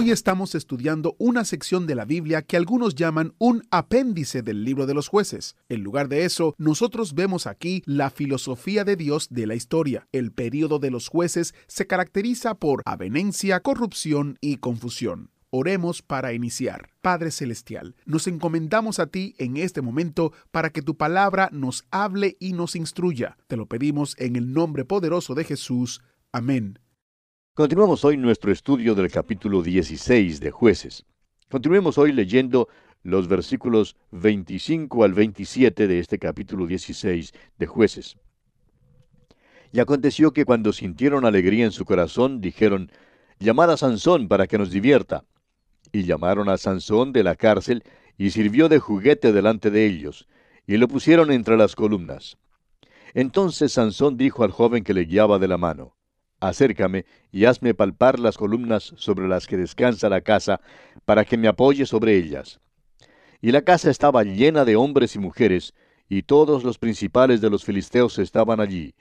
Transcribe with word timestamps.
Hoy 0.00 0.12
estamos 0.12 0.54
estudiando 0.54 1.16
una 1.18 1.44
sección 1.44 1.88
de 1.88 1.96
la 1.96 2.04
Biblia 2.04 2.42
que 2.42 2.56
algunos 2.56 2.94
llaman 2.94 3.34
un 3.38 3.64
apéndice 3.72 4.42
del 4.42 4.62
libro 4.62 4.86
de 4.86 4.94
los 4.94 5.08
jueces. 5.08 5.56
En 5.68 5.82
lugar 5.82 6.08
de 6.08 6.24
eso, 6.24 6.54
nosotros 6.56 7.14
vemos 7.14 7.48
aquí 7.48 7.82
la 7.84 8.08
filosofía 8.10 8.84
de 8.84 8.94
Dios 8.94 9.26
de 9.28 9.48
la 9.48 9.56
historia. 9.56 10.06
El 10.12 10.30
período 10.30 10.78
de 10.78 10.92
los 10.92 11.08
jueces 11.08 11.52
se 11.66 11.88
caracteriza 11.88 12.54
por 12.54 12.82
avenencia, 12.84 13.58
corrupción 13.58 14.38
y 14.40 14.58
confusión. 14.58 15.30
Oremos 15.50 16.00
para 16.00 16.32
iniciar. 16.32 16.90
Padre 17.02 17.32
Celestial, 17.32 17.96
nos 18.06 18.28
encomendamos 18.28 19.00
a 19.00 19.08
ti 19.08 19.34
en 19.38 19.56
este 19.56 19.82
momento 19.82 20.32
para 20.52 20.70
que 20.70 20.80
tu 20.80 20.96
palabra 20.96 21.48
nos 21.50 21.84
hable 21.90 22.36
y 22.38 22.52
nos 22.52 22.76
instruya. 22.76 23.36
Te 23.48 23.56
lo 23.56 23.66
pedimos 23.66 24.14
en 24.20 24.36
el 24.36 24.52
nombre 24.52 24.84
poderoso 24.84 25.34
de 25.34 25.42
Jesús. 25.42 26.00
Amén. 26.30 26.78
Continuamos 27.58 28.04
hoy 28.04 28.16
nuestro 28.16 28.52
estudio 28.52 28.94
del 28.94 29.10
capítulo 29.10 29.62
16 29.62 30.38
de 30.38 30.52
jueces. 30.52 31.04
Continuemos 31.50 31.98
hoy 31.98 32.12
leyendo 32.12 32.68
los 33.02 33.26
versículos 33.26 33.96
25 34.12 35.02
al 35.02 35.12
27 35.12 35.88
de 35.88 35.98
este 35.98 36.20
capítulo 36.20 36.68
16 36.68 37.32
de 37.58 37.66
jueces. 37.66 38.16
Y 39.72 39.80
aconteció 39.80 40.32
que 40.32 40.44
cuando 40.44 40.72
sintieron 40.72 41.24
alegría 41.24 41.64
en 41.64 41.72
su 41.72 41.84
corazón, 41.84 42.40
dijeron, 42.40 42.92
Llamad 43.40 43.72
a 43.72 43.76
Sansón 43.76 44.28
para 44.28 44.46
que 44.46 44.56
nos 44.56 44.70
divierta. 44.70 45.24
Y 45.90 46.04
llamaron 46.04 46.48
a 46.48 46.58
Sansón 46.58 47.12
de 47.12 47.24
la 47.24 47.34
cárcel, 47.34 47.82
y 48.16 48.30
sirvió 48.30 48.68
de 48.68 48.78
juguete 48.78 49.32
delante 49.32 49.72
de 49.72 49.84
ellos, 49.84 50.28
y 50.64 50.76
lo 50.76 50.86
pusieron 50.86 51.32
entre 51.32 51.56
las 51.56 51.74
columnas. 51.74 52.38
Entonces 53.14 53.72
Sansón 53.72 54.16
dijo 54.16 54.44
al 54.44 54.52
joven 54.52 54.84
que 54.84 54.94
le 54.94 55.06
guiaba 55.06 55.40
de 55.40 55.48
la 55.48 55.58
mano, 55.58 55.97
Acércame 56.40 57.04
y 57.32 57.46
hazme 57.46 57.74
palpar 57.74 58.18
las 58.18 58.36
columnas 58.36 58.92
sobre 58.96 59.26
las 59.28 59.46
que 59.46 59.56
descansa 59.56 60.08
la 60.08 60.20
casa, 60.20 60.60
para 61.04 61.24
que 61.24 61.36
me 61.36 61.48
apoye 61.48 61.84
sobre 61.86 62.16
ellas. 62.16 62.60
Y 63.40 63.52
la 63.52 63.62
casa 63.62 63.90
estaba 63.90 64.24
llena 64.24 64.64
de 64.64 64.76
hombres 64.76 65.16
y 65.16 65.18
mujeres, 65.18 65.74
y 66.08 66.22
todos 66.22 66.64
los 66.64 66.78
principales 66.78 67.40
de 67.40 67.50
los 67.50 67.64
filisteos 67.64 68.18
estaban 68.18 68.60
allí, 68.60 68.94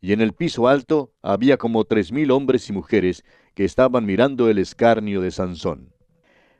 y 0.00 0.12
en 0.12 0.20
el 0.20 0.32
piso 0.32 0.68
alto 0.68 1.12
había 1.22 1.56
como 1.56 1.84
tres 1.84 2.12
mil 2.12 2.30
hombres 2.30 2.68
y 2.68 2.72
mujeres 2.72 3.24
que 3.54 3.64
estaban 3.64 4.04
mirando 4.04 4.48
el 4.48 4.58
escarnio 4.58 5.20
de 5.20 5.30
Sansón. 5.30 5.92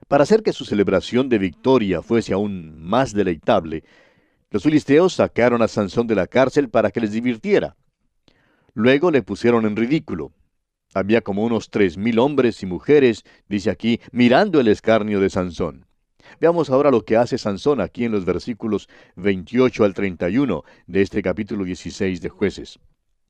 Para 0.08 0.24
hacer 0.24 0.42
que 0.42 0.52
su 0.52 0.64
celebración 0.64 1.28
de 1.28 1.38
victoria 1.38 2.02
fuese 2.02 2.32
aún 2.32 2.80
más 2.80 3.12
deleitable, 3.12 3.84
los 4.50 4.62
filisteos 4.62 5.14
sacaron 5.14 5.62
a 5.62 5.68
Sansón 5.68 6.06
de 6.06 6.14
la 6.14 6.26
cárcel 6.26 6.68
para 6.68 6.90
que 6.90 7.00
les 7.00 7.12
divirtiera. 7.12 7.76
Luego 8.74 9.12
le 9.12 9.22
pusieron 9.22 9.66
en 9.66 9.76
ridículo. 9.76 10.32
Había 10.94 11.20
como 11.20 11.44
unos 11.44 11.70
tres 11.70 11.96
mil 11.96 12.18
hombres 12.18 12.60
y 12.62 12.66
mujeres, 12.66 13.24
dice 13.48 13.70
aquí, 13.70 14.00
mirando 14.10 14.58
el 14.58 14.66
escarnio 14.66 15.20
de 15.20 15.30
Sansón. 15.30 15.86
Veamos 16.40 16.70
ahora 16.70 16.90
lo 16.90 17.04
que 17.04 17.16
hace 17.16 17.38
Sansón 17.38 17.80
aquí 17.80 18.04
en 18.04 18.10
los 18.10 18.24
versículos 18.24 18.88
28 19.14 19.84
al 19.84 19.94
31 19.94 20.64
de 20.88 21.02
este 21.02 21.22
capítulo 21.22 21.64
16 21.64 22.20
de 22.20 22.28
jueces. 22.28 22.80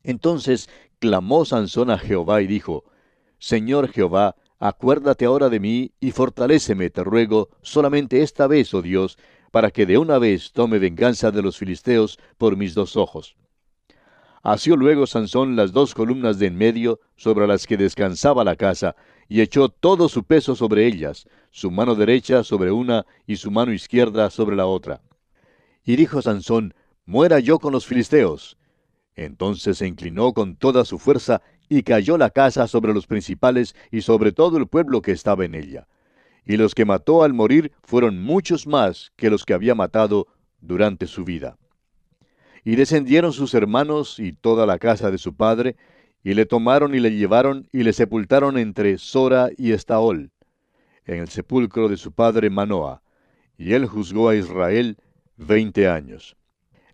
Entonces 0.02 0.70
clamó 0.98 1.44
Sansón 1.44 1.90
a 1.90 1.98
Jehová 1.98 2.40
y 2.40 2.46
dijo, 2.46 2.84
Señor 3.38 3.88
Jehová, 3.88 4.36
acuérdate 4.58 5.26
ahora 5.26 5.50
de 5.50 5.60
mí 5.60 5.92
y 6.00 6.12
fortaléceme, 6.12 6.88
te 6.88 7.04
ruego, 7.04 7.50
solamente 7.60 8.22
esta 8.22 8.46
vez, 8.46 8.72
oh 8.72 8.80
Dios, 8.80 9.18
para 9.50 9.70
que 9.70 9.84
de 9.84 9.98
una 9.98 10.18
vez 10.18 10.52
tome 10.52 10.78
venganza 10.78 11.30
de 11.30 11.42
los 11.42 11.58
filisteos 11.58 12.18
por 12.38 12.56
mis 12.56 12.72
dos 12.72 12.96
ojos. 12.96 13.36
Asió 14.44 14.76
luego 14.76 15.06
Sansón 15.06 15.56
las 15.56 15.72
dos 15.72 15.94
columnas 15.94 16.38
de 16.38 16.48
en 16.48 16.56
medio 16.56 17.00
sobre 17.16 17.46
las 17.46 17.66
que 17.66 17.78
descansaba 17.78 18.44
la 18.44 18.56
casa, 18.56 18.94
y 19.26 19.40
echó 19.40 19.70
todo 19.70 20.06
su 20.10 20.22
peso 20.24 20.54
sobre 20.54 20.86
ellas, 20.86 21.26
su 21.50 21.70
mano 21.70 21.94
derecha 21.94 22.44
sobre 22.44 22.70
una 22.70 23.06
y 23.26 23.36
su 23.36 23.50
mano 23.50 23.72
izquierda 23.72 24.28
sobre 24.28 24.54
la 24.54 24.66
otra. 24.66 25.00
Y 25.82 25.96
dijo 25.96 26.20
Sansón, 26.20 26.74
Muera 27.06 27.40
yo 27.40 27.58
con 27.58 27.72
los 27.72 27.86
filisteos. 27.86 28.58
Entonces 29.16 29.78
se 29.78 29.86
inclinó 29.86 30.34
con 30.34 30.56
toda 30.56 30.84
su 30.84 30.98
fuerza 30.98 31.40
y 31.70 31.82
cayó 31.82 32.18
la 32.18 32.28
casa 32.28 32.68
sobre 32.68 32.92
los 32.92 33.06
principales 33.06 33.74
y 33.90 34.02
sobre 34.02 34.32
todo 34.32 34.58
el 34.58 34.66
pueblo 34.66 35.00
que 35.00 35.12
estaba 35.12 35.46
en 35.46 35.54
ella. 35.54 35.88
Y 36.44 36.58
los 36.58 36.74
que 36.74 36.84
mató 36.84 37.22
al 37.22 37.32
morir 37.32 37.72
fueron 37.82 38.22
muchos 38.22 38.66
más 38.66 39.10
que 39.16 39.30
los 39.30 39.46
que 39.46 39.54
había 39.54 39.74
matado 39.74 40.26
durante 40.60 41.06
su 41.06 41.24
vida. 41.24 41.56
Y 42.64 42.76
descendieron 42.76 43.32
sus 43.32 43.52
hermanos 43.52 44.18
y 44.18 44.32
toda 44.32 44.64
la 44.64 44.78
casa 44.78 45.10
de 45.10 45.18
su 45.18 45.36
padre, 45.36 45.76
y 46.22 46.32
le 46.32 46.46
tomaron 46.46 46.94
y 46.94 47.00
le 47.00 47.14
llevaron 47.14 47.68
y 47.70 47.82
le 47.82 47.92
sepultaron 47.92 48.56
entre 48.56 48.96
Sora 48.96 49.50
y 49.58 49.72
Estaol, 49.72 50.30
en 51.04 51.18
el 51.18 51.28
sepulcro 51.28 51.90
de 51.90 51.98
su 51.98 52.12
padre 52.12 52.48
Manoa. 52.48 53.02
Y 53.58 53.74
él 53.74 53.86
juzgó 53.86 54.30
a 54.30 54.34
Israel 54.34 54.96
veinte 55.36 55.86
años. 55.86 56.36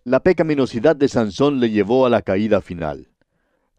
La 0.03 0.19
pecaminosidad 0.19 0.97
de 0.97 1.07
Sansón 1.07 1.61
le 1.61 1.69
llevó 1.69 2.05
a 2.05 2.09
la 2.09 2.21
caída 2.21 2.59
final. 2.59 3.07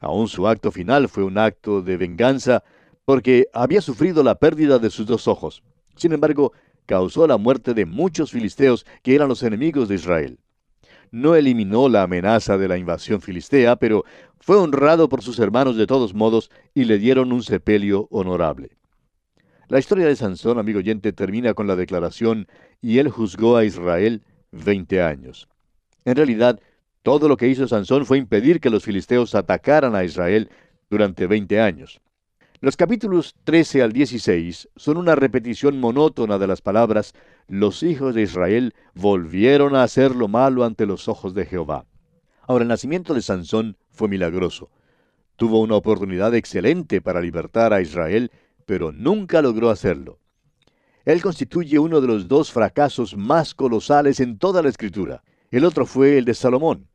Aún 0.00 0.28
su 0.28 0.48
acto 0.48 0.72
final 0.72 1.08
fue 1.08 1.24
un 1.24 1.36
acto 1.36 1.82
de 1.82 1.98
venganza 1.98 2.64
porque 3.04 3.46
había 3.52 3.82
sufrido 3.82 4.22
la 4.22 4.36
pérdida 4.36 4.78
de 4.78 4.88
sus 4.88 5.06
dos 5.06 5.28
ojos. 5.28 5.62
Sin 5.96 6.12
embargo, 6.12 6.52
causó 6.86 7.26
la 7.26 7.36
muerte 7.36 7.74
de 7.74 7.84
muchos 7.84 8.30
filisteos 8.30 8.86
que 9.02 9.14
eran 9.14 9.28
los 9.28 9.42
enemigos 9.42 9.88
de 9.88 9.96
Israel 9.96 10.38
no 11.12 11.36
eliminó 11.36 11.88
la 11.88 12.02
amenaza 12.02 12.58
de 12.58 12.66
la 12.66 12.78
invasión 12.78 13.20
filistea, 13.20 13.76
pero 13.76 14.04
fue 14.40 14.56
honrado 14.56 15.08
por 15.08 15.22
sus 15.22 15.38
hermanos 15.38 15.76
de 15.76 15.86
todos 15.86 16.14
modos 16.14 16.50
y 16.74 16.84
le 16.84 16.98
dieron 16.98 17.32
un 17.32 17.44
sepelio 17.44 18.08
honorable. 18.10 18.70
La 19.68 19.78
historia 19.78 20.06
de 20.06 20.16
Sansón, 20.16 20.58
amigo 20.58 20.80
oyente, 20.80 21.12
termina 21.12 21.54
con 21.54 21.66
la 21.66 21.76
declaración, 21.76 22.48
y 22.80 22.98
él 22.98 23.08
juzgó 23.08 23.56
a 23.56 23.64
Israel 23.64 24.22
veinte 24.50 25.00
años. 25.00 25.48
En 26.04 26.16
realidad, 26.16 26.60
todo 27.02 27.28
lo 27.28 27.36
que 27.36 27.48
hizo 27.48 27.68
Sansón 27.68 28.04
fue 28.04 28.18
impedir 28.18 28.60
que 28.60 28.70
los 28.70 28.84
filisteos 28.84 29.34
atacaran 29.34 29.94
a 29.94 30.04
Israel 30.04 30.50
durante 30.90 31.26
veinte 31.26 31.60
años. 31.60 32.00
Los 32.62 32.76
capítulos 32.76 33.34
13 33.42 33.82
al 33.82 33.92
16 33.92 34.68
son 34.76 34.96
una 34.96 35.16
repetición 35.16 35.80
monótona 35.80 36.38
de 36.38 36.46
las 36.46 36.60
palabras, 36.60 37.12
los 37.48 37.82
hijos 37.82 38.14
de 38.14 38.22
Israel 38.22 38.72
volvieron 38.94 39.74
a 39.74 39.82
hacer 39.82 40.14
lo 40.14 40.28
malo 40.28 40.62
ante 40.62 40.86
los 40.86 41.08
ojos 41.08 41.34
de 41.34 41.44
Jehová. 41.44 41.86
Ahora, 42.42 42.62
el 42.62 42.68
nacimiento 42.68 43.14
de 43.14 43.22
Sansón 43.22 43.76
fue 43.90 44.06
milagroso. 44.06 44.70
Tuvo 45.34 45.60
una 45.60 45.74
oportunidad 45.74 46.36
excelente 46.36 47.00
para 47.00 47.20
libertar 47.20 47.72
a 47.72 47.80
Israel, 47.80 48.30
pero 48.64 48.92
nunca 48.92 49.42
logró 49.42 49.68
hacerlo. 49.68 50.20
Él 51.04 51.20
constituye 51.20 51.80
uno 51.80 52.00
de 52.00 52.06
los 52.06 52.28
dos 52.28 52.52
fracasos 52.52 53.16
más 53.16 53.56
colosales 53.56 54.20
en 54.20 54.38
toda 54.38 54.62
la 54.62 54.68
escritura. 54.68 55.24
El 55.50 55.64
otro 55.64 55.84
fue 55.84 56.16
el 56.16 56.24
de 56.24 56.34
Salomón. 56.34 56.86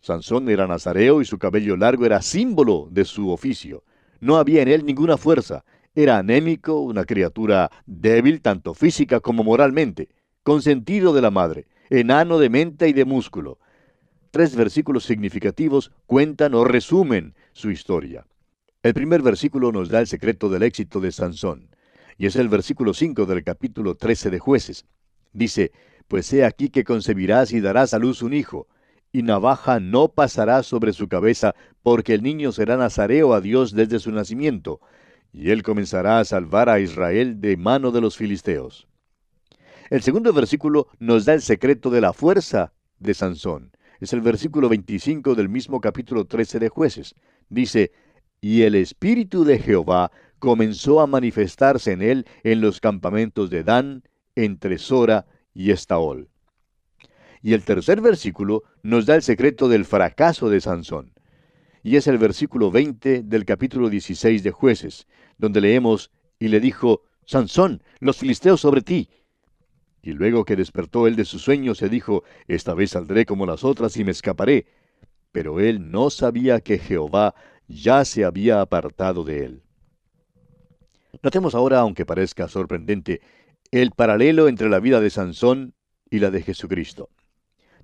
Sansón 0.00 0.48
era 0.48 0.66
nazareo 0.66 1.20
y 1.20 1.24
su 1.24 1.38
cabello 1.38 1.76
largo 1.76 2.06
era 2.06 2.20
símbolo 2.22 2.88
de 2.90 3.04
su 3.04 3.30
oficio. 3.30 3.84
No 4.22 4.36
había 4.36 4.62
en 4.62 4.68
él 4.68 4.86
ninguna 4.86 5.16
fuerza. 5.16 5.64
Era 5.96 6.18
anémico, 6.18 6.78
una 6.78 7.04
criatura 7.04 7.72
débil 7.86 8.40
tanto 8.40 8.72
física 8.72 9.18
como 9.18 9.42
moralmente, 9.42 10.10
consentido 10.44 11.12
de 11.12 11.20
la 11.20 11.32
madre, 11.32 11.66
enano 11.90 12.38
de 12.38 12.48
mente 12.48 12.88
y 12.88 12.92
de 12.92 13.04
músculo. 13.04 13.58
Tres 14.30 14.54
versículos 14.54 15.04
significativos 15.04 15.90
cuentan 16.06 16.54
o 16.54 16.62
resumen 16.62 17.34
su 17.52 17.72
historia. 17.72 18.24
El 18.84 18.94
primer 18.94 19.22
versículo 19.22 19.72
nos 19.72 19.88
da 19.88 19.98
el 19.98 20.06
secreto 20.06 20.48
del 20.48 20.62
éxito 20.62 21.00
de 21.00 21.10
Sansón, 21.10 21.68
y 22.16 22.26
es 22.26 22.36
el 22.36 22.48
versículo 22.48 22.94
5 22.94 23.26
del 23.26 23.42
capítulo 23.42 23.96
13 23.96 24.30
de 24.30 24.38
jueces. 24.38 24.86
Dice, 25.32 25.72
Pues 26.06 26.32
he 26.32 26.44
aquí 26.44 26.68
que 26.68 26.84
concebirás 26.84 27.52
y 27.52 27.60
darás 27.60 27.92
a 27.92 27.98
luz 27.98 28.22
un 28.22 28.34
hijo, 28.34 28.68
y 29.12 29.22
navaja 29.22 29.78
no 29.78 30.08
pasará 30.08 30.62
sobre 30.62 30.92
su 30.92 31.08
cabeza, 31.08 31.54
porque 31.82 32.14
el 32.14 32.22
niño 32.22 32.50
será 32.52 32.76
nazareo 32.76 33.34
a 33.34 33.40
Dios 33.40 33.72
desde 33.72 33.98
su 33.98 34.10
nacimiento, 34.10 34.80
y 35.32 35.50
él 35.50 35.62
comenzará 35.62 36.18
a 36.18 36.24
salvar 36.24 36.68
a 36.68 36.80
Israel 36.80 37.40
de 37.40 37.56
mano 37.56 37.90
de 37.90 38.00
los 38.00 38.16
filisteos. 38.16 38.88
El 39.90 40.02
segundo 40.02 40.32
versículo 40.32 40.88
nos 40.98 41.26
da 41.26 41.34
el 41.34 41.42
secreto 41.42 41.90
de 41.90 42.00
la 42.00 42.14
fuerza 42.14 42.72
de 42.98 43.12
Sansón. 43.12 43.72
Es 44.00 44.12
el 44.14 44.22
versículo 44.22 44.68
25 44.68 45.34
del 45.34 45.48
mismo 45.48 45.80
capítulo 45.80 46.24
13 46.24 46.58
de 46.58 46.68
jueces. 46.70 47.14
Dice, 47.50 47.92
y 48.40 48.62
el 48.62 48.74
espíritu 48.74 49.44
de 49.44 49.58
Jehová 49.58 50.10
comenzó 50.38 51.00
a 51.00 51.06
manifestarse 51.06 51.92
en 51.92 52.02
él 52.02 52.26
en 52.42 52.60
los 52.60 52.80
campamentos 52.80 53.50
de 53.50 53.62
Dan, 53.62 54.02
entre 54.34 54.78
Sora 54.78 55.26
y 55.54 55.70
Estaol. 55.70 56.31
Y 57.42 57.54
el 57.54 57.64
tercer 57.64 58.00
versículo 58.00 58.62
nos 58.82 59.04
da 59.04 59.16
el 59.16 59.22
secreto 59.22 59.68
del 59.68 59.84
fracaso 59.84 60.48
de 60.48 60.60
Sansón. 60.60 61.12
Y 61.82 61.96
es 61.96 62.06
el 62.06 62.18
versículo 62.18 62.70
20 62.70 63.24
del 63.24 63.44
capítulo 63.44 63.90
16 63.90 64.44
de 64.44 64.52
jueces, 64.52 65.08
donde 65.38 65.60
leemos, 65.60 66.12
y 66.38 66.48
le 66.48 66.60
dijo, 66.60 67.02
Sansón, 67.24 67.82
los 67.98 68.18
filisteos 68.18 68.60
sobre 68.60 68.82
ti. 68.82 69.10
Y 70.02 70.12
luego 70.12 70.44
que 70.44 70.54
despertó 70.54 71.08
él 71.08 71.16
de 71.16 71.24
su 71.24 71.40
sueño, 71.40 71.74
se 71.74 71.88
dijo, 71.88 72.22
Esta 72.46 72.74
vez 72.74 72.90
saldré 72.90 73.26
como 73.26 73.44
las 73.44 73.64
otras 73.64 73.96
y 73.96 74.04
me 74.04 74.12
escaparé. 74.12 74.66
Pero 75.32 75.58
él 75.58 75.90
no 75.90 76.10
sabía 76.10 76.60
que 76.60 76.78
Jehová 76.78 77.34
ya 77.66 78.04
se 78.04 78.24
había 78.24 78.60
apartado 78.60 79.24
de 79.24 79.44
él. 79.44 79.62
Notemos 81.22 81.54
ahora, 81.54 81.80
aunque 81.80 82.06
parezca 82.06 82.48
sorprendente, 82.48 83.20
el 83.70 83.90
paralelo 83.90 84.48
entre 84.48 84.68
la 84.68 84.78
vida 84.78 85.00
de 85.00 85.10
Sansón 85.10 85.74
y 86.10 86.18
la 86.18 86.30
de 86.30 86.42
Jesucristo. 86.42 87.10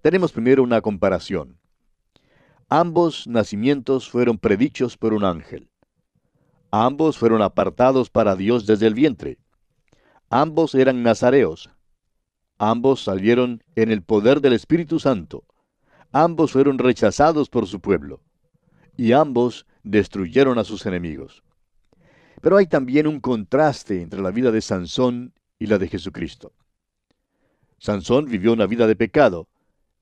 Tenemos 0.02 0.32
primero 0.32 0.62
una 0.62 0.80
comparación. 0.80 1.58
Ambos 2.68 3.26
nacimientos 3.26 4.08
fueron 4.08 4.38
predichos 4.38 4.96
por 4.96 5.12
un 5.12 5.24
ángel. 5.24 5.70
Ambos 6.70 7.18
fueron 7.18 7.42
apartados 7.42 8.10
para 8.10 8.36
Dios 8.36 8.66
desde 8.66 8.86
el 8.86 8.94
vientre. 8.94 9.38
Ambos 10.30 10.74
eran 10.74 11.02
nazareos. 11.02 11.70
Ambos 12.58 13.02
salieron 13.02 13.62
en 13.74 13.90
el 13.90 14.02
poder 14.02 14.40
del 14.40 14.52
Espíritu 14.52 15.00
Santo. 15.00 15.44
Ambos 16.12 16.52
fueron 16.52 16.78
rechazados 16.78 17.48
por 17.48 17.66
su 17.66 17.80
pueblo. 17.80 18.20
Y 18.96 19.12
ambos 19.12 19.66
destruyeron 19.82 20.58
a 20.58 20.64
sus 20.64 20.86
enemigos. 20.86 21.42
Pero 22.40 22.56
hay 22.56 22.66
también 22.66 23.06
un 23.06 23.20
contraste 23.20 24.02
entre 24.02 24.20
la 24.20 24.30
vida 24.30 24.52
de 24.52 24.60
Sansón 24.60 25.32
y 25.58 25.66
la 25.66 25.78
de 25.78 25.88
Jesucristo. 25.88 26.52
Sansón 27.78 28.26
vivió 28.26 28.52
una 28.52 28.66
vida 28.66 28.86
de 28.86 28.96
pecado. 28.96 29.48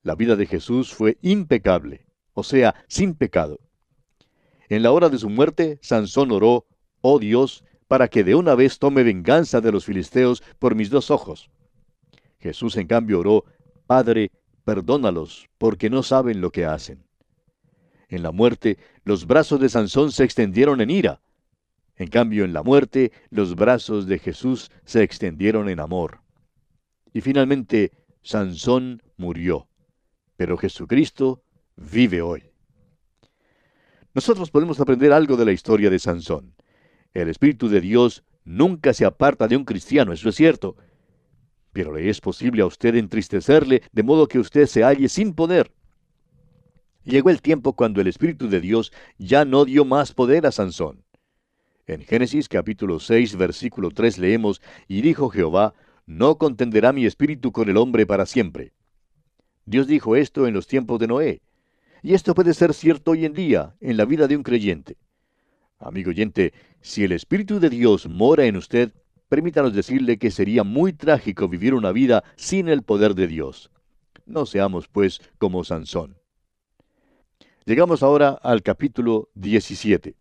La 0.06 0.14
vida 0.14 0.36
de 0.36 0.46
Jesús 0.46 0.94
fue 0.94 1.18
impecable, 1.20 2.06
o 2.32 2.44
sea, 2.44 2.76
sin 2.86 3.16
pecado. 3.16 3.58
En 4.68 4.84
la 4.84 4.92
hora 4.92 5.08
de 5.08 5.18
su 5.18 5.28
muerte, 5.28 5.80
Sansón 5.82 6.30
oró, 6.30 6.64
oh 7.00 7.18
Dios, 7.18 7.64
para 7.88 8.06
que 8.06 8.22
de 8.22 8.36
una 8.36 8.54
vez 8.54 8.78
tome 8.78 9.02
venganza 9.02 9.60
de 9.60 9.72
los 9.72 9.84
filisteos 9.84 10.44
por 10.60 10.76
mis 10.76 10.90
dos 10.90 11.10
ojos. 11.10 11.50
Jesús 12.38 12.76
en 12.76 12.86
cambio 12.86 13.18
oró, 13.18 13.46
Padre, 13.88 14.30
perdónalos, 14.62 15.48
porque 15.58 15.90
no 15.90 16.04
saben 16.04 16.40
lo 16.40 16.52
que 16.52 16.66
hacen. 16.66 17.04
En 18.08 18.22
la 18.22 18.30
muerte, 18.30 18.78
los 19.02 19.26
brazos 19.26 19.58
de 19.58 19.68
Sansón 19.68 20.12
se 20.12 20.22
extendieron 20.22 20.80
en 20.80 20.90
ira. 20.90 21.20
En 21.96 22.10
cambio, 22.10 22.44
en 22.44 22.52
la 22.52 22.62
muerte, 22.62 23.10
los 23.30 23.56
brazos 23.56 24.06
de 24.06 24.20
Jesús 24.20 24.70
se 24.84 25.02
extendieron 25.02 25.68
en 25.68 25.80
amor. 25.80 26.20
Y 27.12 27.22
finalmente, 27.22 27.90
Sansón 28.22 29.02
murió. 29.16 29.66
Pero 30.36 30.56
Jesucristo 30.56 31.42
vive 31.76 32.22
hoy. 32.22 32.44
Nosotros 34.14 34.50
podemos 34.50 34.80
aprender 34.80 35.12
algo 35.12 35.36
de 35.36 35.44
la 35.44 35.52
historia 35.52 35.90
de 35.90 35.98
Sansón. 35.98 36.54
El 37.12 37.28
Espíritu 37.28 37.68
de 37.68 37.80
Dios 37.80 38.24
nunca 38.44 38.94
se 38.94 39.04
aparta 39.04 39.48
de 39.48 39.56
un 39.56 39.64
cristiano, 39.64 40.12
eso 40.12 40.28
es 40.28 40.34
cierto. 40.34 40.76
Pero 41.72 41.94
le 41.94 42.08
es 42.08 42.20
posible 42.20 42.62
a 42.62 42.66
usted 42.66 42.94
entristecerle 42.94 43.82
de 43.92 44.02
modo 44.02 44.26
que 44.28 44.38
usted 44.38 44.66
se 44.66 44.84
halle 44.84 45.08
sin 45.08 45.34
poder. 45.34 45.72
Llegó 47.04 47.30
el 47.30 47.42
tiempo 47.42 47.74
cuando 47.74 48.00
el 48.00 48.06
Espíritu 48.06 48.48
de 48.48 48.60
Dios 48.60 48.92
ya 49.18 49.44
no 49.44 49.64
dio 49.64 49.84
más 49.84 50.12
poder 50.12 50.46
a 50.46 50.52
Sansón. 50.52 51.04
En 51.86 52.02
Génesis 52.02 52.48
capítulo 52.48 52.98
6 52.98 53.36
versículo 53.36 53.90
3 53.90 54.18
leemos, 54.18 54.60
y 54.88 55.02
dijo 55.02 55.28
Jehová, 55.28 55.74
no 56.04 56.36
contenderá 56.36 56.92
mi 56.92 57.06
espíritu 57.06 57.52
con 57.52 57.68
el 57.68 57.76
hombre 57.76 58.06
para 58.06 58.26
siempre. 58.26 58.72
Dios 59.66 59.88
dijo 59.88 60.14
esto 60.14 60.46
en 60.46 60.54
los 60.54 60.68
tiempos 60.68 61.00
de 61.00 61.08
Noé. 61.08 61.42
Y 62.02 62.14
esto 62.14 62.34
puede 62.34 62.54
ser 62.54 62.72
cierto 62.72 63.10
hoy 63.10 63.24
en 63.24 63.32
día, 63.32 63.74
en 63.80 63.96
la 63.96 64.04
vida 64.04 64.28
de 64.28 64.36
un 64.36 64.44
creyente. 64.44 64.96
Amigo 65.80 66.10
oyente, 66.10 66.54
si 66.80 67.02
el 67.02 67.10
Espíritu 67.10 67.58
de 67.58 67.68
Dios 67.68 68.08
mora 68.08 68.44
en 68.44 68.56
usted, 68.56 68.92
permítanos 69.28 69.74
decirle 69.74 70.18
que 70.18 70.30
sería 70.30 70.62
muy 70.62 70.92
trágico 70.92 71.48
vivir 71.48 71.74
una 71.74 71.90
vida 71.90 72.22
sin 72.36 72.68
el 72.68 72.82
poder 72.82 73.14
de 73.14 73.26
Dios. 73.26 73.72
No 74.24 74.46
seamos, 74.46 74.86
pues, 74.86 75.20
como 75.38 75.64
Sansón. 75.64 76.16
Llegamos 77.64 78.04
ahora 78.04 78.30
al 78.30 78.62
capítulo 78.62 79.30
17. 79.34 80.14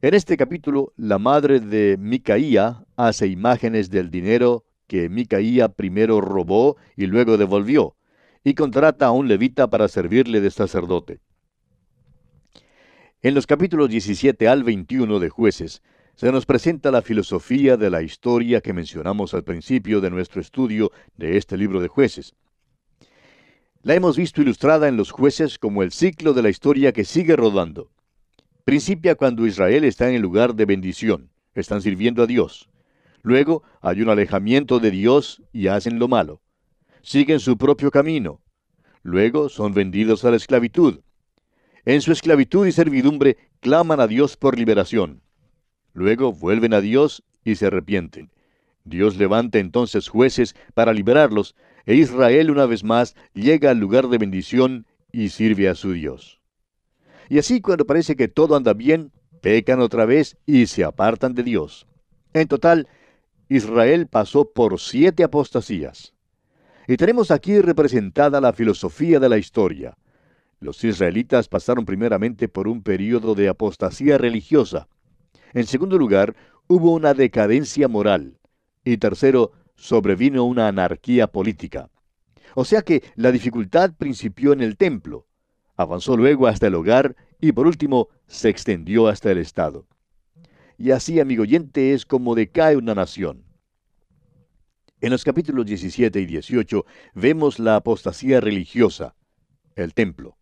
En 0.00 0.14
este 0.14 0.38
capítulo, 0.38 0.94
la 0.96 1.18
madre 1.18 1.60
de 1.60 1.98
Micaía 1.98 2.86
hace 2.96 3.26
imágenes 3.26 3.90
del 3.90 4.10
dinero 4.10 4.64
que 4.86 5.10
Micaía 5.10 5.68
primero 5.68 6.22
robó 6.22 6.76
y 6.96 7.06
luego 7.06 7.36
devolvió, 7.36 7.96
y 8.44 8.54
contrata 8.54 9.06
a 9.06 9.10
un 9.10 9.26
levita 9.26 9.68
para 9.68 9.88
servirle 9.88 10.42
de 10.42 10.50
sacerdote. 10.50 11.20
En 13.22 13.34
los 13.34 13.46
capítulos 13.46 13.88
17 13.88 14.46
al 14.46 14.62
21 14.64 15.18
de 15.18 15.30
jueces, 15.30 15.82
se 16.14 16.30
nos 16.30 16.44
presenta 16.44 16.90
la 16.90 17.00
filosofía 17.00 17.78
de 17.78 17.88
la 17.88 18.02
historia 18.02 18.60
que 18.60 18.74
mencionamos 18.74 19.32
al 19.32 19.42
principio 19.42 20.02
de 20.02 20.10
nuestro 20.10 20.42
estudio 20.42 20.92
de 21.16 21.38
este 21.38 21.56
libro 21.56 21.80
de 21.80 21.88
jueces. 21.88 22.34
La 23.82 23.94
hemos 23.94 24.16
visto 24.16 24.42
ilustrada 24.42 24.88
en 24.88 24.98
los 24.98 25.10
jueces 25.10 25.58
como 25.58 25.82
el 25.82 25.90
ciclo 25.90 26.34
de 26.34 26.42
la 26.42 26.50
historia 26.50 26.92
que 26.92 27.04
sigue 27.04 27.36
rodando. 27.36 27.90
Principia 28.64 29.14
cuando 29.14 29.46
Israel 29.46 29.84
está 29.84 30.08
en 30.08 30.16
el 30.16 30.22
lugar 30.22 30.54
de 30.54 30.66
bendición, 30.66 31.30
están 31.54 31.82
sirviendo 31.82 32.22
a 32.22 32.26
Dios. 32.26 32.68
Luego 33.22 33.62
hay 33.80 34.02
un 34.02 34.10
alejamiento 34.10 34.80
de 34.80 34.90
Dios 34.90 35.42
y 35.52 35.68
hacen 35.68 35.98
lo 35.98 36.08
malo. 36.08 36.43
Siguen 37.04 37.38
su 37.38 37.58
propio 37.58 37.90
camino. 37.90 38.40
Luego 39.02 39.50
son 39.50 39.74
vendidos 39.74 40.24
a 40.24 40.30
la 40.30 40.36
esclavitud. 40.36 41.00
En 41.84 42.00
su 42.00 42.12
esclavitud 42.12 42.66
y 42.66 42.72
servidumbre 42.72 43.36
claman 43.60 44.00
a 44.00 44.06
Dios 44.06 44.38
por 44.38 44.56
liberación. 44.56 45.20
Luego 45.92 46.32
vuelven 46.32 46.72
a 46.72 46.80
Dios 46.80 47.22
y 47.44 47.56
se 47.56 47.66
arrepienten. 47.66 48.30
Dios 48.84 49.18
levanta 49.18 49.58
entonces 49.58 50.08
jueces 50.08 50.56
para 50.72 50.94
liberarlos, 50.94 51.54
e 51.84 51.94
Israel 51.94 52.50
una 52.50 52.64
vez 52.64 52.82
más 52.84 53.16
llega 53.34 53.70
al 53.70 53.80
lugar 53.80 54.08
de 54.08 54.16
bendición 54.16 54.86
y 55.12 55.28
sirve 55.28 55.68
a 55.68 55.74
su 55.74 55.92
Dios. 55.92 56.40
Y 57.28 57.38
así 57.38 57.60
cuando 57.60 57.84
parece 57.84 58.16
que 58.16 58.28
todo 58.28 58.56
anda 58.56 58.72
bien, 58.72 59.12
pecan 59.42 59.80
otra 59.80 60.06
vez 60.06 60.38
y 60.46 60.68
se 60.68 60.84
apartan 60.84 61.34
de 61.34 61.42
Dios. 61.42 61.86
En 62.32 62.48
total, 62.48 62.88
Israel 63.50 64.06
pasó 64.06 64.50
por 64.50 64.80
siete 64.80 65.22
apostasías. 65.22 66.13
Y 66.86 66.96
tenemos 66.96 67.30
aquí 67.30 67.60
representada 67.60 68.40
la 68.40 68.52
filosofía 68.52 69.18
de 69.18 69.28
la 69.28 69.38
historia. 69.38 69.96
Los 70.60 70.82
israelitas 70.84 71.48
pasaron 71.48 71.84
primeramente 71.84 72.48
por 72.48 72.68
un 72.68 72.82
periodo 72.82 73.34
de 73.34 73.48
apostasía 73.48 74.18
religiosa. 74.18 74.88
En 75.52 75.66
segundo 75.66 75.98
lugar, 75.98 76.34
hubo 76.66 76.92
una 76.92 77.14
decadencia 77.14 77.88
moral. 77.88 78.38
Y 78.84 78.98
tercero, 78.98 79.52
sobrevino 79.76 80.44
una 80.44 80.68
anarquía 80.68 81.26
política. 81.26 81.90
O 82.54 82.64
sea 82.64 82.82
que 82.82 83.02
la 83.16 83.32
dificultad 83.32 83.92
principió 83.96 84.52
en 84.52 84.60
el 84.60 84.76
templo, 84.76 85.26
avanzó 85.76 86.16
luego 86.16 86.46
hasta 86.46 86.68
el 86.68 86.74
hogar 86.74 87.16
y 87.40 87.52
por 87.52 87.66
último 87.66 88.08
se 88.26 88.48
extendió 88.48 89.08
hasta 89.08 89.30
el 89.30 89.38
Estado. 89.38 89.86
Y 90.78 90.90
así, 90.90 91.20
amigo 91.20 91.42
oyente, 91.42 91.92
es 91.94 92.04
como 92.04 92.34
decae 92.34 92.76
una 92.76 92.94
nación. 92.94 93.44
En 95.04 95.10
los 95.10 95.22
capítulos 95.22 95.66
17 95.66 96.18
y 96.18 96.24
18 96.24 96.86
vemos 97.12 97.58
la 97.58 97.76
apostasía 97.76 98.40
religiosa, 98.40 99.14
el 99.76 99.92
templo. 99.92 100.38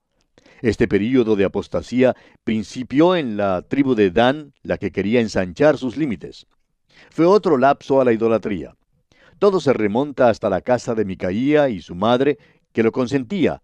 Este 0.61 0.87
período 0.87 1.35
de 1.35 1.45
apostasía 1.45 2.15
principió 2.45 3.17
en 3.17 3.37
la 3.37 3.63
tribu 3.63 3.97
de 3.97 4.13
Dan, 4.13 4.55
la 4.63 4.79
que 4.79 4.93
quería 4.93 5.21
ensanchar 5.21 5.79
sus 5.79 5.97
límites. 5.97 6.47
Fue 7.11 7.27
otro 7.27 7.59
lapso 7.59 8.01
a 8.01 8.05
la 8.05 8.13
idolatría. 8.13 8.77
Todo 9.41 9.59
se 9.59 9.73
remonta 9.73 10.29
hasta 10.29 10.49
la 10.49 10.61
casa 10.61 10.95
de 10.95 11.07
Micaía 11.07 11.69
y 11.69 11.83
su 11.83 11.97
madre, 11.97 12.39
que 12.73 12.85
lo 12.85 12.93
consentía. 12.93 13.63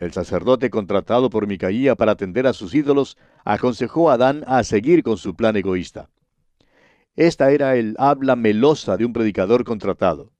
El 0.00 0.12
sacerdote 0.12 0.70
contratado 0.70 1.30
por 1.30 1.46
Micaía 1.46 1.94
para 1.94 2.10
atender 2.10 2.48
a 2.48 2.52
sus 2.52 2.74
ídolos 2.74 3.16
aconsejó 3.44 4.10
a 4.10 4.14
Adán 4.14 4.42
a 4.48 4.64
seguir 4.64 5.04
con 5.04 5.18
su 5.18 5.36
plan 5.36 5.54
egoísta. 5.54 6.10
Esta 7.16 7.50
era 7.50 7.76
el 7.76 7.96
habla 7.98 8.36
melosa 8.36 8.98
de 8.98 9.06
un 9.06 9.14
predicador 9.14 9.64
contratado. 9.64 10.32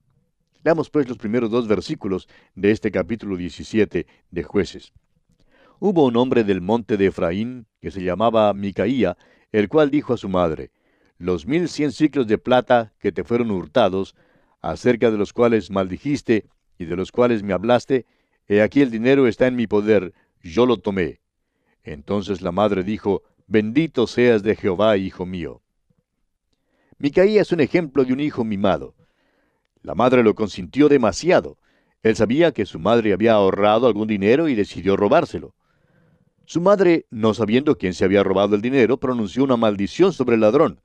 Leamos 0.62 0.90
pues 0.90 1.08
los 1.08 1.16
primeros 1.16 1.50
dos 1.50 1.66
versículos 1.66 2.28
de 2.54 2.70
este 2.70 2.90
capítulo 2.90 3.38
17 3.38 4.06
de 4.30 4.42
jueces. 4.42 4.92
Hubo 5.78 6.04
un 6.04 6.16
hombre 6.16 6.44
del 6.44 6.60
monte 6.60 6.98
de 6.98 7.06
Efraín, 7.06 7.66
que 7.80 7.90
se 7.90 8.02
llamaba 8.02 8.52
Micaía, 8.52 9.16
el 9.52 9.70
cual 9.70 9.90
dijo 9.90 10.12
a 10.12 10.18
su 10.18 10.28
madre, 10.28 10.70
Los 11.16 11.46
mil 11.46 11.70
cien 11.70 11.92
ciclos 11.92 12.26
de 12.26 12.36
plata 12.36 12.92
que 12.98 13.10
te 13.10 13.24
fueron 13.24 13.50
hurtados, 13.52 14.14
acerca 14.60 15.10
de 15.10 15.16
los 15.16 15.32
cuales 15.32 15.70
maldijiste 15.70 16.44
y 16.78 16.84
de 16.84 16.96
los 16.96 17.10
cuales 17.10 17.42
me 17.42 17.54
hablaste, 17.54 18.04
he 18.48 18.60
aquí 18.60 18.82
el 18.82 18.90
dinero 18.90 19.26
está 19.26 19.46
en 19.46 19.56
mi 19.56 19.66
poder, 19.66 20.12
yo 20.42 20.66
lo 20.66 20.76
tomé. 20.76 21.20
Entonces 21.84 22.42
la 22.42 22.52
madre 22.52 22.82
dijo, 22.82 23.22
Bendito 23.46 24.06
seas 24.06 24.42
de 24.42 24.56
Jehová, 24.56 24.98
hijo 24.98 25.24
mío. 25.24 25.62
Micaía 26.98 27.42
es 27.42 27.52
un 27.52 27.60
ejemplo 27.60 28.04
de 28.04 28.12
un 28.12 28.20
hijo 28.20 28.44
mimado. 28.44 28.94
La 29.82 29.94
madre 29.94 30.22
lo 30.22 30.34
consintió 30.34 30.88
demasiado. 30.88 31.58
Él 32.02 32.16
sabía 32.16 32.52
que 32.52 32.64
su 32.64 32.78
madre 32.78 33.12
había 33.12 33.34
ahorrado 33.34 33.86
algún 33.86 34.08
dinero 34.08 34.48
y 34.48 34.54
decidió 34.54 34.96
robárselo. 34.96 35.54
Su 36.46 36.60
madre, 36.60 37.06
no 37.10 37.34
sabiendo 37.34 37.76
quién 37.76 37.92
se 37.92 38.04
había 38.04 38.22
robado 38.22 38.54
el 38.54 38.62
dinero, 38.62 38.98
pronunció 38.98 39.44
una 39.44 39.56
maldición 39.56 40.12
sobre 40.12 40.36
el 40.36 40.40
ladrón. 40.40 40.80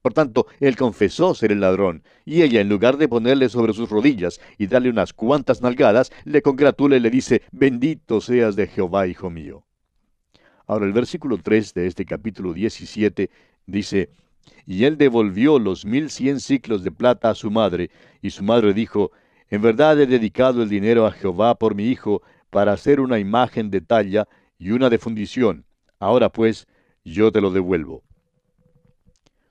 Por 0.00 0.14
tanto, 0.14 0.46
él 0.60 0.76
confesó 0.76 1.34
ser 1.34 1.50
el 1.50 1.60
ladrón, 1.60 2.04
y 2.24 2.42
ella, 2.42 2.60
en 2.60 2.68
lugar 2.68 2.96
de 2.96 3.08
ponerle 3.08 3.48
sobre 3.48 3.72
sus 3.72 3.88
rodillas 3.88 4.40
y 4.58 4.66
darle 4.66 4.90
unas 4.90 5.12
cuantas 5.12 5.62
nalgadas, 5.62 6.12
le 6.24 6.42
congratula 6.42 6.96
y 6.96 7.00
le 7.00 7.10
dice, 7.10 7.42
bendito 7.52 8.20
seas 8.20 8.54
de 8.54 8.66
Jehová, 8.66 9.06
hijo 9.06 9.30
mío. 9.30 9.64
Ahora 10.66 10.86
el 10.86 10.92
versículo 10.92 11.38
3 11.38 11.74
de 11.74 11.86
este 11.86 12.04
capítulo 12.04 12.52
17 12.52 13.30
dice, 13.66 14.10
y 14.66 14.84
él 14.84 14.96
devolvió 14.96 15.58
los 15.58 15.84
mil 15.84 16.10
cien 16.10 16.40
ciclos 16.40 16.82
de 16.82 16.90
plata 16.90 17.30
a 17.30 17.34
su 17.34 17.50
madre, 17.50 17.90
y 18.22 18.30
su 18.30 18.42
madre 18.42 18.74
dijo, 18.74 19.12
en 19.50 19.62
verdad 19.62 20.00
he 20.00 20.06
dedicado 20.06 20.62
el 20.62 20.68
dinero 20.68 21.06
a 21.06 21.12
Jehová 21.12 21.54
por 21.54 21.74
mi 21.74 21.88
hijo, 21.88 22.22
para 22.50 22.72
hacer 22.72 23.00
una 23.00 23.18
imagen 23.18 23.70
de 23.70 23.80
talla 23.80 24.28
y 24.58 24.70
una 24.70 24.88
de 24.88 24.98
fundición. 24.98 25.64
Ahora 25.98 26.30
pues, 26.30 26.66
yo 27.04 27.32
te 27.32 27.40
lo 27.40 27.50
devuelvo. 27.50 28.04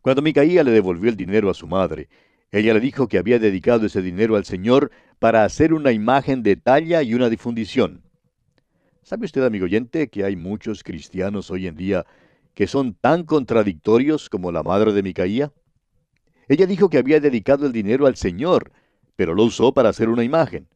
Cuando 0.02 0.22
Micaía 0.22 0.64
le 0.64 0.72
devolvió 0.72 1.10
el 1.10 1.18
dinero 1.18 1.50
a 1.50 1.54
su 1.54 1.68
madre, 1.68 2.10
ella 2.52 2.74
le 2.74 2.80
dijo 2.80 3.08
que 3.08 3.18
había 3.18 3.40
dedicado 3.40 3.86
ese 3.86 4.02
dinero 4.02 4.36
al 4.36 4.46
Señor 4.46 4.92
para 5.20 5.44
hacer 5.44 5.74
una 5.74 5.92
imagen 5.92 6.44
de 6.44 6.56
talla 6.56 7.02
y 7.02 7.14
una 7.14 7.30
difundición. 7.30 8.04
¿Sabe 9.02 9.26
usted, 9.26 9.44
amigo 9.44 9.66
oyente, 9.66 10.08
que 10.08 10.24
hay 10.24 10.36
muchos 10.36 10.84
cristianos 10.84 11.52
hoy 11.52 11.68
en 11.68 11.76
día 11.76 12.06
que 12.54 12.68
son 12.68 12.94
tan 12.94 13.24
contradictorios 13.24 14.30
como 14.30 14.52
la 14.52 14.64
madre 14.64 14.94
de 14.94 15.04
Micaía? 15.04 15.52
Ella 16.48 16.66
dijo 16.66 16.90
que 16.90 16.98
había 16.98 17.20
dedicado 17.20 17.66
el 17.66 17.72
dinero 17.72 18.06
al 18.06 18.16
Señor, 18.16 18.72
pero 19.16 19.34
lo 19.34 19.44
usó 19.44 19.74
para 19.74 19.90
hacer 19.90 20.10
una 20.10 20.24
imagen. 20.24 20.68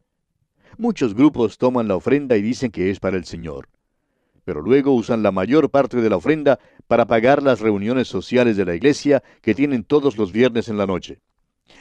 Muchos 0.77 1.13
grupos 1.13 1.57
toman 1.57 1.87
la 1.87 1.95
ofrenda 1.95 2.37
y 2.37 2.41
dicen 2.41 2.71
que 2.71 2.89
es 2.89 2.99
para 2.99 3.17
el 3.17 3.25
Señor 3.25 3.67
pero 4.47 4.61
luego 4.61 4.93
usan 4.93 5.23
la 5.23 5.33
mayor 5.33 5.69
parte 5.69 5.97
de 5.97 6.09
la 6.09 6.15
ofrenda 6.15 6.57
para 6.87 7.05
pagar 7.05 7.43
las 7.43 7.59
reuniones 7.59 8.07
sociales 8.07 8.55
de 8.55 8.63
la 8.63 8.75
iglesia 8.75 9.21
que 9.41 9.53
tienen 9.53 9.83
todos 9.83 10.17
los 10.17 10.31
viernes 10.31 10.69
en 10.69 10.77
la 10.77 10.85
noche. 10.85 11.19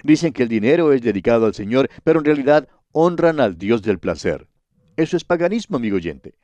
Dicen 0.02 0.32
que 0.32 0.42
el 0.42 0.48
dinero 0.48 0.92
es 0.92 1.00
dedicado 1.00 1.46
al 1.46 1.54
Señor, 1.54 1.88
pero 2.02 2.18
en 2.18 2.24
realidad 2.24 2.66
honran 2.90 3.38
al 3.38 3.56
Dios 3.56 3.82
del 3.82 4.00
placer. 4.00 4.48
Eso 4.96 5.16
es 5.16 5.22
paganismo, 5.22 5.76
amigo 5.76 5.94
oyente. 5.94 6.34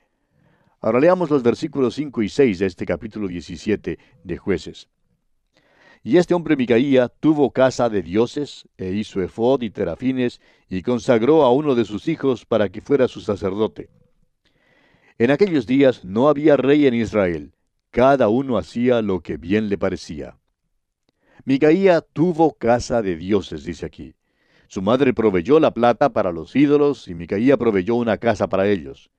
Ahora 0.85 0.99
leamos 0.99 1.31
los 1.31 1.45
versículos 1.45 1.95
5 1.95 2.23
y 2.25 2.29
6 2.29 2.59
de 2.59 2.67
este 2.67 2.85
capítulo 2.85 3.29
17 3.29 3.99
de 4.25 4.37
jueces. 4.37 4.89
Y 6.03 6.17
este 6.17 6.35
hombre 6.35 6.57
Micaía 6.57 7.07
tuvo 7.09 7.53
casa 7.53 7.89
de 7.89 8.03
dioses, 8.03 8.69
e 8.77 8.91
hizo 8.91 9.23
efod 9.23 9.63
y 9.63 9.71
terafines, 9.71 10.41
y 10.69 10.83
consagró 10.83 11.45
a 11.45 11.53
uno 11.53 11.77
de 11.77 11.85
sus 11.85 12.09
hijos 12.09 12.45
para 12.45 12.69
que 12.69 12.81
fuera 12.81 13.07
su 13.07 13.21
sacerdote. 13.21 13.91
En 15.19 15.31
aquellos 15.31 15.69
días 15.69 16.05
no 16.05 16.29
había 16.29 16.57
rey 16.57 16.89
en 16.89 16.95
Israel, 16.95 17.55
cada 17.93 18.29
uno 18.29 18.59
hacía 18.59 19.03
lo 19.03 19.21
que 19.21 19.37
bien 19.37 19.69
le 19.69 19.79
parecía. 19.79 20.37
Micaía 21.45 22.01
tuvo 22.01 22.55
casa 22.55 23.03
de 23.03 23.15
dioses, 23.15 23.63
dice 23.63 23.87
aquí. 23.87 24.17
Su 24.67 24.83
madre 24.83 25.15
proveyó 25.15 25.61
la 25.61 25.73
plata 25.73 26.13
para 26.13 26.33
los 26.33 26.57
ídolos 26.57 27.07
y 27.07 27.15
Micaía 27.15 27.57
proveyó 27.57 27.95
una 27.95 28.17
casa 28.17 28.49
para 28.49 28.67
ellos. 28.69 29.13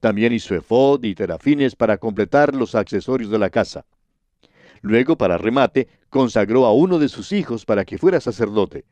También 0.00 0.32
hizo 0.32 0.54
efod 0.54 1.02
y 1.04 1.14
terafines 1.14 1.74
para 1.74 1.98
completar 1.98 2.54
los 2.54 2.74
accesorios 2.74 3.30
de 3.30 3.38
la 3.38 3.50
casa. 3.50 3.84
Luego, 4.80 5.16
para 5.16 5.38
remate, 5.38 5.88
consagró 6.08 6.66
a 6.66 6.72
uno 6.72 6.98
de 6.98 7.08
sus 7.08 7.32
hijos 7.32 7.64
para 7.64 7.84
que 7.84 7.98
fuera 7.98 8.20
sacerdote. 8.20 8.84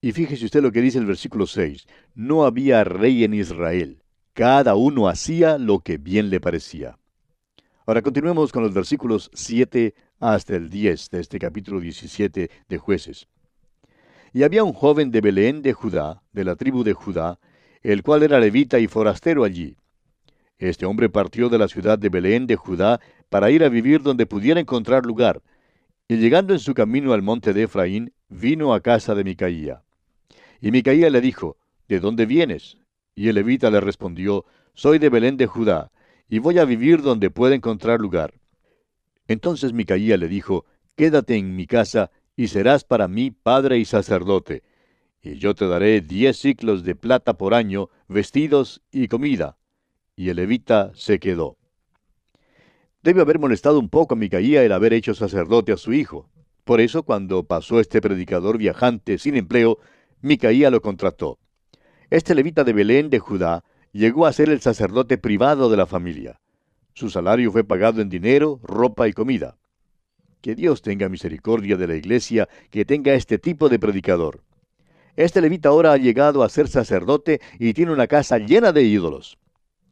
Y 0.00 0.12
fíjese 0.12 0.46
usted 0.46 0.62
lo 0.62 0.72
que 0.72 0.80
dice 0.80 0.98
el 0.98 1.06
versículo 1.06 1.46
6. 1.46 1.86
No 2.14 2.44
había 2.44 2.84
rey 2.84 3.24
en 3.24 3.34
Israel. 3.34 4.02
Cada 4.32 4.74
uno 4.74 5.08
hacía 5.08 5.58
lo 5.58 5.80
que 5.80 5.98
bien 5.98 6.30
le 6.30 6.40
parecía. 6.40 6.98
Ahora 7.84 8.02
continuemos 8.02 8.52
con 8.52 8.62
los 8.62 8.72
versículos 8.72 9.30
7 9.34 9.94
hasta 10.20 10.54
el 10.54 10.70
10 10.70 11.10
de 11.10 11.20
este 11.20 11.38
capítulo 11.38 11.80
17 11.80 12.50
de 12.68 12.78
jueces. 12.78 13.26
Y 14.32 14.44
había 14.44 14.62
un 14.62 14.72
joven 14.72 15.10
de 15.10 15.20
Belén 15.20 15.60
de 15.60 15.72
Judá, 15.72 16.22
de 16.32 16.44
la 16.44 16.54
tribu 16.54 16.84
de 16.84 16.92
Judá, 16.92 17.40
el 17.82 18.02
cual 18.02 18.22
era 18.22 18.38
levita 18.38 18.78
y 18.78 18.86
forastero 18.86 19.44
allí. 19.44 19.76
Este 20.60 20.84
hombre 20.84 21.08
partió 21.08 21.48
de 21.48 21.56
la 21.56 21.68
ciudad 21.68 21.98
de 21.98 22.10
Belén 22.10 22.46
de 22.46 22.54
Judá 22.54 23.00
para 23.30 23.50
ir 23.50 23.64
a 23.64 23.70
vivir 23.70 24.02
donde 24.02 24.26
pudiera 24.26 24.60
encontrar 24.60 25.06
lugar, 25.06 25.40
y 26.06 26.18
llegando 26.18 26.52
en 26.52 26.58
su 26.58 26.74
camino 26.74 27.14
al 27.14 27.22
monte 27.22 27.54
de 27.54 27.62
Efraín, 27.62 28.12
vino 28.28 28.74
a 28.74 28.80
casa 28.80 29.14
de 29.14 29.24
Micaía. 29.24 29.82
Y 30.60 30.70
Micaía 30.70 31.08
le 31.08 31.22
dijo, 31.22 31.56
¿De 31.88 31.98
dónde 31.98 32.26
vienes? 32.26 32.76
Y 33.14 33.28
el 33.28 33.36
levita 33.36 33.70
le 33.70 33.80
respondió, 33.80 34.44
Soy 34.74 34.98
de 34.98 35.08
Belén 35.08 35.38
de 35.38 35.46
Judá, 35.46 35.92
y 36.28 36.40
voy 36.40 36.58
a 36.58 36.66
vivir 36.66 37.00
donde 37.00 37.30
pueda 37.30 37.54
encontrar 37.54 37.98
lugar. 37.98 38.34
Entonces 39.28 39.72
Micaía 39.72 40.18
le 40.18 40.28
dijo, 40.28 40.66
Quédate 40.94 41.36
en 41.36 41.56
mi 41.56 41.66
casa, 41.66 42.10
y 42.36 42.48
serás 42.48 42.84
para 42.84 43.08
mí 43.08 43.30
padre 43.30 43.78
y 43.78 43.86
sacerdote, 43.86 44.62
y 45.22 45.36
yo 45.38 45.54
te 45.54 45.66
daré 45.66 46.02
diez 46.02 46.36
ciclos 46.36 46.84
de 46.84 46.96
plata 46.96 47.38
por 47.38 47.54
año, 47.54 47.88
vestidos 48.08 48.82
y 48.92 49.08
comida. 49.08 49.56
Y 50.20 50.28
el 50.28 50.36
levita 50.36 50.92
se 50.94 51.18
quedó. 51.18 51.56
Debe 53.02 53.22
haber 53.22 53.38
molestado 53.38 53.78
un 53.78 53.88
poco 53.88 54.12
a 54.12 54.18
Micaía 54.18 54.62
el 54.62 54.72
haber 54.72 54.92
hecho 54.92 55.14
sacerdote 55.14 55.72
a 55.72 55.78
su 55.78 55.94
hijo. 55.94 56.28
Por 56.64 56.82
eso, 56.82 57.04
cuando 57.04 57.44
pasó 57.44 57.80
este 57.80 58.02
predicador 58.02 58.58
viajante 58.58 59.16
sin 59.16 59.34
empleo, 59.34 59.78
Micaía 60.20 60.68
lo 60.68 60.82
contrató. 60.82 61.38
Este 62.10 62.34
levita 62.34 62.64
de 62.64 62.74
Belén 62.74 63.08
de 63.08 63.18
Judá 63.18 63.64
llegó 63.92 64.26
a 64.26 64.34
ser 64.34 64.50
el 64.50 64.60
sacerdote 64.60 65.16
privado 65.16 65.70
de 65.70 65.78
la 65.78 65.86
familia. 65.86 66.38
Su 66.92 67.08
salario 67.08 67.50
fue 67.50 67.64
pagado 67.64 68.02
en 68.02 68.10
dinero, 68.10 68.60
ropa 68.62 69.08
y 69.08 69.14
comida. 69.14 69.56
Que 70.42 70.54
Dios 70.54 70.82
tenga 70.82 71.08
misericordia 71.08 71.78
de 71.78 71.86
la 71.86 71.94
iglesia 71.94 72.46
que 72.68 72.84
tenga 72.84 73.14
este 73.14 73.38
tipo 73.38 73.70
de 73.70 73.78
predicador. 73.78 74.42
Este 75.16 75.40
levita 75.40 75.70
ahora 75.70 75.92
ha 75.92 75.96
llegado 75.96 76.42
a 76.42 76.50
ser 76.50 76.68
sacerdote 76.68 77.40
y 77.58 77.72
tiene 77.72 77.92
una 77.92 78.06
casa 78.06 78.36
llena 78.36 78.70
de 78.72 78.82
ídolos. 78.82 79.38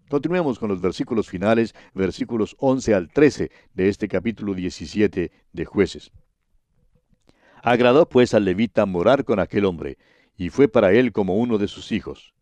Continuemos 0.08 0.58
con 0.58 0.70
los 0.70 0.80
versículos 0.80 1.28
finales, 1.28 1.74
versículos 1.92 2.56
11 2.58 2.94
al 2.94 3.08
13 3.10 3.50
de 3.74 3.88
este 3.88 4.08
capítulo 4.08 4.54
17 4.54 5.30
de 5.52 5.64
jueces. 5.66 6.10
Agradó 7.62 8.08
pues 8.08 8.32
al 8.32 8.44
levita 8.44 8.86
morar 8.86 9.24
con 9.24 9.38
aquel 9.38 9.66
hombre, 9.66 9.98
y 10.36 10.48
fue 10.48 10.68
para 10.68 10.92
él 10.92 11.12
como 11.12 11.36
uno 11.36 11.58
de 11.58 11.68
sus 11.68 11.92
hijos. 11.92 12.32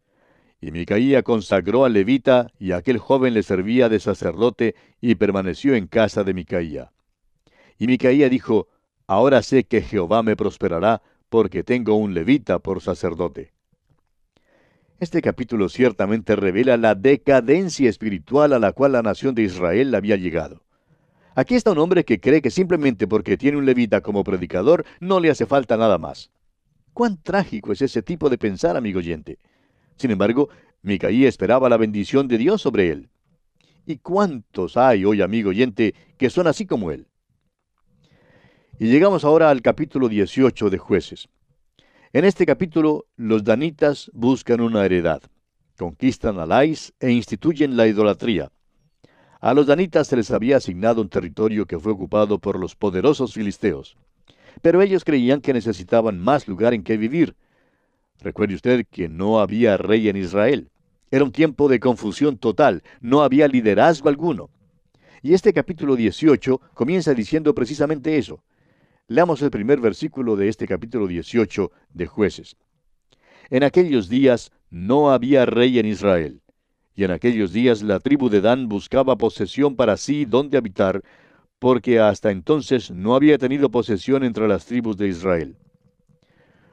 Y 0.61 0.71
Micaía 0.71 1.23
consagró 1.25 1.85
al 1.85 1.95
levita, 1.95 2.53
y 2.59 2.71
aquel 2.71 2.99
joven 2.99 3.35
le 3.35 3.43
servía 3.43 3.89
de 3.89 3.99
sacerdote, 3.99 4.77
y 5.01 5.17
permaneció 5.17 5.75
en 5.75 5.89
casa 5.89 6.23
de 6.23 6.35
Micaía. 6.35 6.93
Y 7.79 7.89
Micaía 7.89 8.29
dijo, 8.29 8.69
Ahora 9.09 9.43
sé 9.43 9.65
que 9.65 9.83
Jehová 9.83 10.23
me 10.23 10.37
prosperará, 10.37 11.03
porque 11.29 11.65
tengo 11.65 11.97
un 11.97 12.15
levita 12.15 12.61
por 12.61 12.81
sacerdote. 12.81 13.56
Este 14.99 15.21
capítulo 15.21 15.69
ciertamente 15.69 16.37
revela 16.37 16.79
la 16.79 16.95
decadencia 16.95 17.91
espiritual 17.91 18.55
a 18.55 18.59
la 18.59 18.73
cual 18.73 18.93
la 18.93 19.03
nación 19.03 19.35
de 19.35 19.43
Israel 19.43 19.95
había 19.95 20.17
llegado. 20.17 20.63
Aquí 21.35 21.55
está 21.55 21.73
un 21.73 21.79
hombre 21.79 22.07
que 22.07 22.19
cree 22.19 22.41
que 22.41 22.51
simplemente 22.51 23.07
porque 23.07 23.37
tiene 23.37 23.59
un 23.59 23.67
levita 23.67 24.01
como 24.01 24.25
predicador 24.25 24.87
no 25.01 25.21
le 25.21 25.29
hace 25.29 25.45
falta 25.45 25.77
nada 25.77 25.99
más. 25.99 26.31
Cuán 26.95 27.23
trágico 27.23 27.73
es 27.73 27.83
ese 27.83 28.01
tipo 28.01 28.31
de 28.31 28.39
pensar, 28.39 28.75
amigo 28.75 29.01
oyente. 29.01 29.39
Sin 29.97 30.11
embargo, 30.11 30.49
Micaía 30.81 31.29
esperaba 31.29 31.69
la 31.69 31.77
bendición 31.77 32.27
de 32.27 32.39
Dios 32.39 32.63
sobre 32.63 32.89
él. 32.89 33.11
¿Y 33.85 33.99
cuántos 33.99 34.79
hay 34.79 35.05
hoy, 35.05 35.21
amigo 35.21 35.51
oyente, 35.51 35.95
que 36.17 36.31
son 36.31 36.47
así 36.47 36.65
como 36.65 36.91
él? 36.91 37.07
Y 38.79 38.87
llegamos 38.87 39.27
ahora 39.27 39.51
al 39.51 39.61
capítulo 39.61 40.09
18 40.09 40.71
de 40.71 40.79
jueces. 40.79 41.29
En 42.13 42.25
este 42.25 42.47
capítulo, 42.47 43.07
los 43.17 43.45
danitas 43.45 44.11
buscan 44.15 44.61
una 44.61 44.85
heredad, 44.85 45.23
conquistan 45.77 46.39
a 46.39 46.47
Lais 46.47 46.95
e 47.01 47.11
instituyen 47.11 47.77
la 47.77 47.87
idolatría. 47.87 48.51
A 49.41 49.55
los 49.55 49.67
danitas 49.67 50.09
se 50.09 50.17
les 50.17 50.31
había 50.31 50.57
asignado 50.57 51.03
un 51.03 51.09
territorio 51.09 51.67
que 51.67 51.79
fue 51.79 51.93
ocupado 51.93 52.39
por 52.39 52.59
los 52.59 52.75
poderosos 52.75 53.35
filisteos 53.35 53.97
pero 54.63 54.83
ellos 54.83 55.05
creían 55.05 55.41
que 55.41 55.53
necesitaban 55.53 56.19
más 56.19 56.49
lugar 56.49 56.75
en 56.75 56.83
que 56.83 56.97
vivir. 56.97 57.37
Recuerde 58.21 58.55
usted 58.55 58.87
que 58.91 59.09
no 59.09 59.41
había 59.41 59.77
rey 59.77 60.09
en 60.09 60.17
Israel. 60.17 60.71
Era 61.11 61.25
un 61.25 61.33
tiempo 61.33 61.69
de 61.69 61.81
confusión 61.81 62.39
total, 62.39 62.83
no 63.01 63.23
había 63.23 63.49
liderazgo 63.49 64.09
alguno. 64.09 64.51
Y 65.23 65.35
este 65.35 65.53
capítulo 65.53 65.97
18 65.97 66.61
comienza 66.75 67.15
diciendo 67.15 67.55
precisamente 67.55 68.17
eso. 68.17 68.43
Leamos 69.09 69.41
el 69.43 69.53
primer 69.53 69.79
versículo 69.79 70.35
de 70.35 70.49
este 70.49 70.67
capítulo 70.67 71.07
18 71.07 71.71
de 71.95 72.07
jueces. 72.09 72.57
En 73.51 73.63
aquellos 73.63 74.09
días 74.09 74.51
no 74.69 75.13
había 75.13 75.47
rey 75.47 75.79
en 75.79 75.87
Israel, 75.87 76.43
y 76.97 77.05
en 77.05 77.13
aquellos 77.13 77.53
días 77.53 77.83
la 77.83 78.01
tribu 78.01 78.29
de 78.29 78.41
Dan 78.41 78.69
buscaba 78.69 79.15
posesión 79.15 79.77
para 79.77 79.97
sí 79.97 80.25
donde 80.25 80.59
habitar, 80.59 81.05
porque 81.61 82.01
hasta 82.01 82.33
entonces 82.33 82.91
no 82.91 83.15
había 83.15 83.39
tenido 83.39 83.71
posesión 83.71 84.25
entre 84.25 84.49
las 84.49 84.67
tribus 84.67 84.97
de 84.97 85.07
Israel. 85.07 85.57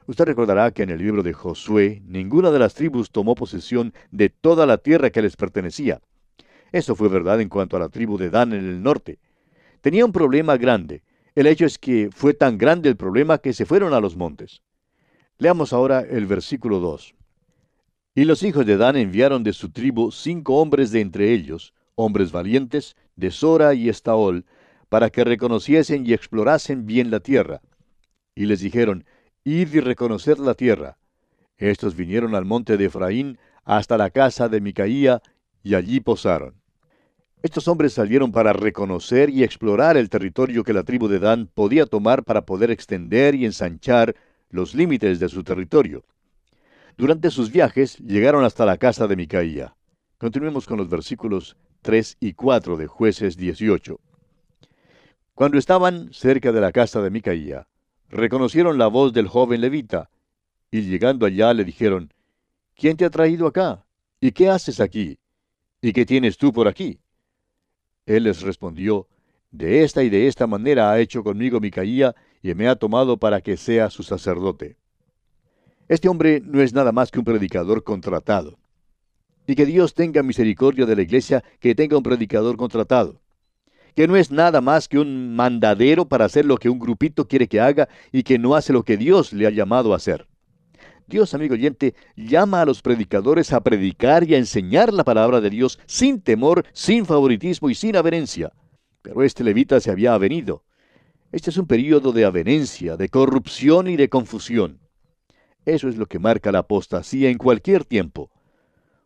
Usted 0.08 0.24
recordará 0.24 0.72
que 0.72 0.82
en 0.82 0.90
el 0.90 0.98
libro 0.98 1.22
de 1.22 1.34
Josué 1.34 2.02
ninguna 2.04 2.50
de 2.50 2.58
las 2.58 2.74
tribus 2.74 3.12
tomó 3.12 3.36
posesión 3.36 3.94
de 4.10 4.28
toda 4.28 4.66
la 4.66 4.78
tierra 4.78 5.10
que 5.10 5.22
les 5.22 5.36
pertenecía. 5.36 6.00
Eso 6.72 6.96
fue 6.96 7.08
verdad 7.08 7.40
en 7.40 7.48
cuanto 7.48 7.76
a 7.76 7.80
la 7.80 7.90
tribu 7.90 8.18
de 8.18 8.30
Dan 8.30 8.54
en 8.54 8.68
el 8.68 8.82
norte. 8.82 9.20
Tenía 9.80 10.04
un 10.04 10.10
problema 10.10 10.56
grande. 10.56 11.04
El 11.34 11.46
hecho 11.48 11.66
es 11.66 11.78
que 11.78 12.10
fue 12.12 12.32
tan 12.32 12.58
grande 12.58 12.88
el 12.88 12.96
problema 12.96 13.38
que 13.38 13.52
se 13.52 13.66
fueron 13.66 13.92
a 13.92 14.00
los 14.00 14.16
montes. 14.16 14.62
Leamos 15.38 15.72
ahora 15.72 16.00
el 16.00 16.26
versículo 16.26 16.78
2. 16.78 17.14
Y 18.14 18.24
los 18.24 18.44
hijos 18.44 18.64
de 18.64 18.76
Dan 18.76 18.96
enviaron 18.96 19.42
de 19.42 19.52
su 19.52 19.70
tribu 19.70 20.12
cinco 20.12 20.60
hombres 20.60 20.92
de 20.92 21.00
entre 21.00 21.32
ellos, 21.32 21.74
hombres 21.96 22.30
valientes, 22.30 22.96
de 23.16 23.32
Sora 23.32 23.74
y 23.74 23.88
Estaol, 23.88 24.44
para 24.88 25.10
que 25.10 25.24
reconociesen 25.24 26.06
y 26.06 26.12
explorasen 26.12 26.86
bien 26.86 27.10
la 27.10 27.18
tierra. 27.18 27.60
Y 28.36 28.46
les 28.46 28.60
dijeron, 28.60 29.04
Id 29.42 29.74
y 29.74 29.80
reconocer 29.80 30.38
la 30.38 30.54
tierra. 30.54 30.98
Estos 31.56 31.96
vinieron 31.96 32.36
al 32.36 32.44
monte 32.44 32.76
de 32.76 32.84
Efraín 32.84 33.38
hasta 33.64 33.98
la 33.98 34.10
casa 34.10 34.48
de 34.48 34.60
Micaía 34.60 35.20
y 35.64 35.74
allí 35.74 35.98
posaron. 35.98 36.54
Estos 37.44 37.68
hombres 37.68 37.92
salieron 37.92 38.32
para 38.32 38.54
reconocer 38.54 39.28
y 39.28 39.44
explorar 39.44 39.98
el 39.98 40.08
territorio 40.08 40.64
que 40.64 40.72
la 40.72 40.82
tribu 40.82 41.08
de 41.08 41.18
Dan 41.18 41.46
podía 41.46 41.84
tomar 41.84 42.24
para 42.24 42.46
poder 42.46 42.70
extender 42.70 43.34
y 43.34 43.44
ensanchar 43.44 44.16
los 44.48 44.74
límites 44.74 45.20
de 45.20 45.28
su 45.28 45.44
territorio. 45.44 46.06
Durante 46.96 47.30
sus 47.30 47.52
viajes 47.52 47.98
llegaron 47.98 48.44
hasta 48.44 48.64
la 48.64 48.78
casa 48.78 49.06
de 49.06 49.16
Micaía. 49.16 49.76
Continuemos 50.16 50.66
con 50.66 50.78
los 50.78 50.88
versículos 50.88 51.58
3 51.82 52.16
y 52.18 52.32
4 52.32 52.78
de 52.78 52.86
jueces 52.86 53.36
18. 53.36 54.00
Cuando 55.34 55.58
estaban 55.58 56.14
cerca 56.14 56.50
de 56.50 56.62
la 56.62 56.72
casa 56.72 57.02
de 57.02 57.10
Micaía, 57.10 57.68
reconocieron 58.08 58.78
la 58.78 58.86
voz 58.86 59.12
del 59.12 59.28
joven 59.28 59.60
levita, 59.60 60.08
y 60.70 60.80
llegando 60.80 61.26
allá 61.26 61.52
le 61.52 61.66
dijeron, 61.66 62.10
¿Quién 62.74 62.96
te 62.96 63.04
ha 63.04 63.10
traído 63.10 63.46
acá? 63.46 63.84
¿Y 64.18 64.32
qué 64.32 64.48
haces 64.48 64.80
aquí? 64.80 65.18
¿Y 65.82 65.92
qué 65.92 66.06
tienes 66.06 66.38
tú 66.38 66.50
por 66.50 66.68
aquí? 66.68 67.03
Él 68.06 68.24
les 68.24 68.42
respondió, 68.42 69.06
De 69.50 69.84
esta 69.84 70.02
y 70.02 70.10
de 70.10 70.26
esta 70.26 70.46
manera 70.46 70.90
ha 70.90 71.00
hecho 71.00 71.22
conmigo 71.22 71.60
Micaía, 71.60 72.14
y 72.42 72.54
me 72.54 72.68
ha 72.68 72.76
tomado 72.76 73.16
para 73.16 73.40
que 73.40 73.56
sea 73.56 73.90
su 73.90 74.02
sacerdote. 74.02 74.76
Este 75.88 76.08
hombre 76.08 76.42
no 76.44 76.60
es 76.60 76.72
nada 76.72 76.92
más 76.92 77.10
que 77.10 77.18
un 77.18 77.24
predicador 77.24 77.84
contratado. 77.84 78.58
Y 79.46 79.54
que 79.54 79.66
Dios 79.66 79.94
tenga 79.94 80.22
misericordia 80.22 80.86
de 80.86 80.96
la 80.96 81.02
iglesia 81.02 81.44
que 81.60 81.74
tenga 81.74 81.96
un 81.96 82.02
predicador 82.02 82.56
contratado 82.56 83.20
que 83.94 84.08
no 84.08 84.16
es 84.16 84.30
nada 84.30 84.60
más 84.60 84.88
que 84.88 84.98
un 84.98 85.34
mandadero 85.34 86.06
para 86.06 86.24
hacer 86.24 86.44
lo 86.44 86.56
que 86.56 86.68
un 86.68 86.78
grupito 86.78 87.28
quiere 87.28 87.46
que 87.46 87.60
haga 87.60 87.88
y 88.12 88.24
que 88.24 88.38
no 88.38 88.54
hace 88.54 88.72
lo 88.72 88.82
que 88.82 88.96
Dios 88.96 89.32
le 89.32 89.46
ha 89.46 89.50
llamado 89.50 89.92
a 89.92 89.96
hacer. 89.96 90.26
Dios, 91.06 91.34
amigo 91.34 91.54
oyente, 91.54 91.94
llama 92.16 92.62
a 92.62 92.64
los 92.64 92.80
predicadores 92.80 93.52
a 93.52 93.60
predicar 93.60 94.24
y 94.28 94.34
a 94.34 94.38
enseñar 94.38 94.92
la 94.92 95.04
palabra 95.04 95.40
de 95.40 95.50
Dios 95.50 95.78
sin 95.86 96.20
temor, 96.20 96.64
sin 96.72 97.04
favoritismo 97.04 97.68
y 97.70 97.74
sin 97.74 97.96
avenencia. 97.96 98.52
Pero 99.02 99.22
este 99.22 99.44
levita 99.44 99.80
se 99.80 99.90
había 99.90 100.14
avenido. 100.14 100.64
Este 101.30 101.50
es 101.50 101.58
un 101.58 101.66
período 101.66 102.12
de 102.12 102.24
avenencia, 102.24 102.96
de 102.96 103.08
corrupción 103.08 103.88
y 103.88 103.96
de 103.96 104.08
confusión. 104.08 104.80
Eso 105.66 105.88
es 105.88 105.96
lo 105.96 106.06
que 106.06 106.18
marca 106.18 106.52
la 106.52 106.60
apostasía 106.60 107.28
en 107.28 107.38
cualquier 107.38 107.84
tiempo. 107.84 108.30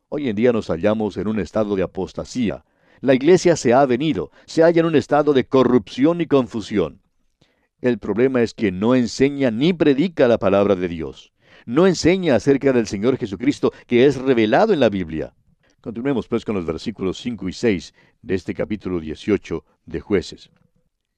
Hoy 0.09 0.29
en 0.29 0.37
día 0.37 0.53
nos 0.53 0.69
hallamos 0.69 1.17
en 1.17 1.29
un 1.29 1.39
estado 1.41 1.75
de 1.77 1.83
apostasía, 1.83 2.65
la 3.01 3.15
iglesia 3.15 3.55
se 3.57 3.73
ha 3.73 3.87
venido, 3.87 4.31
se 4.47 4.63
halla 4.63 4.81
en 4.81 4.87
un 4.87 4.97
estado 4.97 5.33
de 5.33 5.47
corrupción 5.47 6.21
y 6.21 6.27
confusión. 6.27 7.01
El 7.81 7.99
problema 7.99 8.43
es 8.43 8.55
que 8.55 8.73
no 8.73 8.97
enseña 8.97 9.53
ni 9.53 9.73
predica 9.73 10.27
la 10.27 10.39
palabra 10.39 10.75
de 10.75 10.89
Dios. 10.89 11.33
No 11.69 11.87
enseña 11.87 12.35
acerca 12.35 12.73
del 12.73 12.87
Señor 12.87 13.19
Jesucristo 13.19 13.75
que 13.87 14.07
es 14.07 14.17
revelado 14.17 14.73
en 14.73 14.81
la 14.81 14.89
Biblia. 14.89 15.35
Continuemos 15.83 16.27
pues 16.27 16.43
con 16.47 16.55
los 16.55 16.65
versículos 16.65 17.19
5 17.19 17.47
y 17.47 17.53
6 17.53 17.95
de 18.23 18.35
este 18.37 18.55
capítulo 18.55 19.01
18 19.01 19.67
de 19.85 20.01
jueces. 20.01 20.49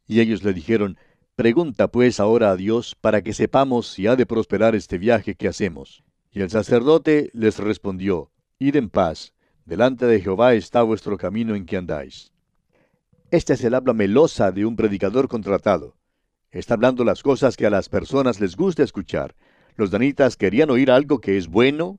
Y 0.09 0.19
ellos 0.19 0.43
le 0.43 0.53
dijeron, 0.53 0.99
Pregunta 1.37 1.87
pues 1.87 2.19
ahora 2.19 2.51
a 2.51 2.57
Dios 2.57 2.97
para 3.01 3.23
que 3.23 3.33
sepamos 3.33 3.87
si 3.87 4.09
ha 4.09 4.17
de 4.17 4.27
prosperar 4.27 4.75
este 4.75 4.99
viaje 4.99 5.37
que 5.37 5.47
hacemos. 5.47 6.03
Y 6.33 6.41
el 6.41 6.51
sacerdote 6.51 7.31
les 7.33 7.59
respondió, 7.59 8.33
Id 8.59 8.75
en 8.75 8.91
paz, 8.91 9.33
Delante 9.67 10.07
de 10.07 10.21
Jehová 10.21 10.55
está 10.55 10.83
vuestro 10.83 11.17
camino 11.17 11.55
en 11.55 11.65
que 11.65 11.77
andáis. 11.77 12.33
Esta 13.31 13.55
es 13.55 13.63
el 13.63 13.75
habla 13.75 13.93
melosa 13.93 14.51
de 14.51 14.67
un 14.67 14.75
predicador 14.75 15.29
contratado. 15.29 15.95
Está 16.51 16.75
hablando 16.75 17.05
las 17.05 17.23
cosas 17.23 17.57
que 17.57 17.67
a 17.67 17.71
las 17.71 17.89
personas 17.89 18.41
les 18.41 18.57
gusta 18.57 18.83
escuchar. 18.83 19.37
Los 19.81 19.91
danitas 19.91 20.37
querían 20.37 20.69
oír 20.69 20.91
algo 20.91 21.23
que 21.23 21.39
es 21.39 21.49
bueno, 21.49 21.99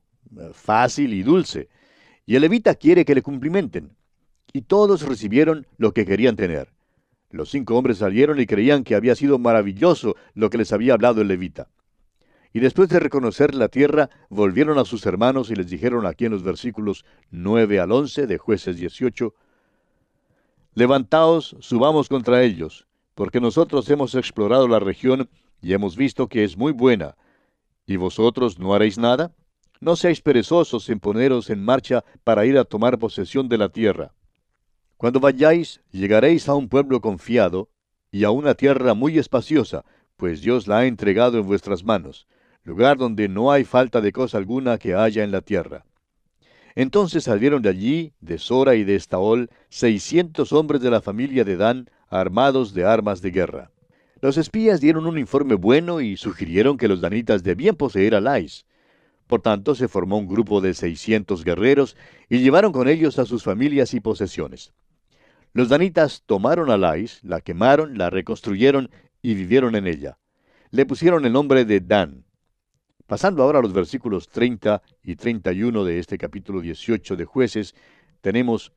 fácil 0.52 1.12
y 1.14 1.24
dulce. 1.24 1.68
Y 2.24 2.36
el 2.36 2.42
levita 2.42 2.76
quiere 2.76 3.04
que 3.04 3.16
le 3.16 3.22
cumplimenten. 3.22 3.96
Y 4.52 4.62
todos 4.62 5.02
recibieron 5.02 5.66
lo 5.78 5.92
que 5.92 6.06
querían 6.06 6.36
tener. 6.36 6.72
Los 7.30 7.50
cinco 7.50 7.76
hombres 7.76 7.98
salieron 7.98 8.38
y 8.38 8.46
creían 8.46 8.84
que 8.84 8.94
había 8.94 9.16
sido 9.16 9.40
maravilloso 9.40 10.14
lo 10.34 10.48
que 10.48 10.58
les 10.58 10.72
había 10.72 10.94
hablado 10.94 11.22
el 11.22 11.26
levita. 11.26 11.70
Y 12.52 12.60
después 12.60 12.88
de 12.88 13.00
reconocer 13.00 13.52
la 13.52 13.66
tierra, 13.66 14.10
volvieron 14.30 14.78
a 14.78 14.84
sus 14.84 15.04
hermanos 15.04 15.50
y 15.50 15.56
les 15.56 15.68
dijeron 15.68 16.06
aquí 16.06 16.26
en 16.26 16.30
los 16.30 16.44
versículos 16.44 17.04
9 17.32 17.80
al 17.80 17.90
11 17.90 18.28
de 18.28 18.38
jueces 18.38 18.76
18, 18.76 19.34
Levantaos, 20.74 21.56
subamos 21.58 22.08
contra 22.08 22.44
ellos, 22.44 22.86
porque 23.16 23.40
nosotros 23.40 23.90
hemos 23.90 24.14
explorado 24.14 24.68
la 24.68 24.78
región 24.78 25.28
y 25.60 25.72
hemos 25.72 25.96
visto 25.96 26.28
que 26.28 26.44
es 26.44 26.56
muy 26.56 26.70
buena. 26.70 27.16
¿Y 27.86 27.96
vosotros 27.96 28.58
no 28.58 28.74
haréis 28.74 28.98
nada? 28.98 29.34
No 29.80 29.96
seáis 29.96 30.20
perezosos 30.20 30.88
en 30.88 31.00
poneros 31.00 31.50
en 31.50 31.64
marcha 31.64 32.04
para 32.24 32.46
ir 32.46 32.56
a 32.56 32.64
tomar 32.64 32.98
posesión 32.98 33.48
de 33.48 33.58
la 33.58 33.68
tierra. 33.68 34.14
Cuando 34.96 35.18
vayáis, 35.18 35.80
llegaréis 35.90 36.48
a 36.48 36.54
un 36.54 36.68
pueblo 36.68 37.00
confiado 37.00 37.68
y 38.10 38.24
a 38.24 38.30
una 38.30 38.54
tierra 38.54 38.94
muy 38.94 39.18
espaciosa, 39.18 39.84
pues 40.16 40.40
Dios 40.40 40.68
la 40.68 40.78
ha 40.78 40.86
entregado 40.86 41.38
en 41.38 41.46
vuestras 41.46 41.82
manos 41.82 42.26
lugar 42.64 42.96
donde 42.96 43.28
no 43.28 43.50
hay 43.50 43.64
falta 43.64 44.00
de 44.00 44.12
cosa 44.12 44.38
alguna 44.38 44.78
que 44.78 44.94
haya 44.94 45.24
en 45.24 45.32
la 45.32 45.40
tierra. 45.40 45.84
Entonces 46.74 47.24
salieron 47.24 47.60
de 47.62 47.68
allí, 47.68 48.12
de 48.20 48.38
Sora 48.38 48.74
y 48.76 48.84
de 48.84 48.96
Estaol, 48.96 49.50
seiscientos 49.68 50.52
hombres 50.52 50.80
de 50.80 50.90
la 50.90 51.02
familia 51.02 51.44
de 51.44 51.56
Dan, 51.56 51.90
armados 52.08 52.72
de 52.72 52.84
armas 52.84 53.20
de 53.20 53.30
guerra. 53.30 53.70
Los 54.22 54.36
espías 54.38 54.80
dieron 54.80 55.06
un 55.06 55.18
informe 55.18 55.56
bueno 55.56 56.00
y 56.00 56.16
sugirieron 56.16 56.78
que 56.78 56.86
los 56.86 57.00
danitas 57.00 57.42
debían 57.42 57.74
poseer 57.74 58.14
a 58.14 58.20
Lais. 58.20 58.66
Por 59.26 59.42
tanto, 59.42 59.74
se 59.74 59.88
formó 59.88 60.16
un 60.16 60.28
grupo 60.28 60.60
de 60.60 60.74
seiscientos 60.74 61.42
guerreros 61.42 61.96
y 62.28 62.38
llevaron 62.38 62.70
con 62.70 62.86
ellos 62.86 63.18
a 63.18 63.26
sus 63.26 63.42
familias 63.42 63.94
y 63.94 64.00
posesiones. 64.00 64.74
Los 65.52 65.68
danitas 65.68 66.22
tomaron 66.24 66.70
a 66.70 66.76
Lais, 66.76 67.18
la 67.24 67.40
quemaron, 67.40 67.98
la 67.98 68.10
reconstruyeron 68.10 68.90
y 69.22 69.34
vivieron 69.34 69.74
en 69.74 69.88
ella. 69.88 70.18
Le 70.70 70.86
pusieron 70.86 71.26
el 71.26 71.32
nombre 71.32 71.64
de 71.64 71.80
Dan. 71.80 72.24
Pasando 73.08 73.42
ahora 73.42 73.58
a 73.58 73.62
los 73.62 73.72
versículos 73.72 74.28
30 74.28 74.82
y 75.02 75.16
31 75.16 75.84
de 75.84 75.98
este 75.98 76.16
capítulo 76.16 76.60
18 76.60 77.16
de 77.16 77.24
jueces, 77.24 77.74
tenemos, 78.20 78.72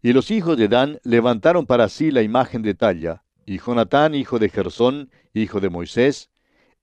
Y 0.00 0.14
los 0.14 0.30
hijos 0.30 0.56
de 0.56 0.68
Dan 0.68 1.00
levantaron 1.04 1.66
para 1.66 1.90
sí 1.90 2.10
la 2.10 2.22
imagen 2.22 2.62
de 2.62 2.72
talla, 2.72 3.24
y 3.50 3.58
Jonatán, 3.58 4.14
hijo 4.14 4.38
de 4.38 4.48
Gersón, 4.48 5.10
hijo 5.34 5.58
de 5.58 5.70
Moisés, 5.70 6.30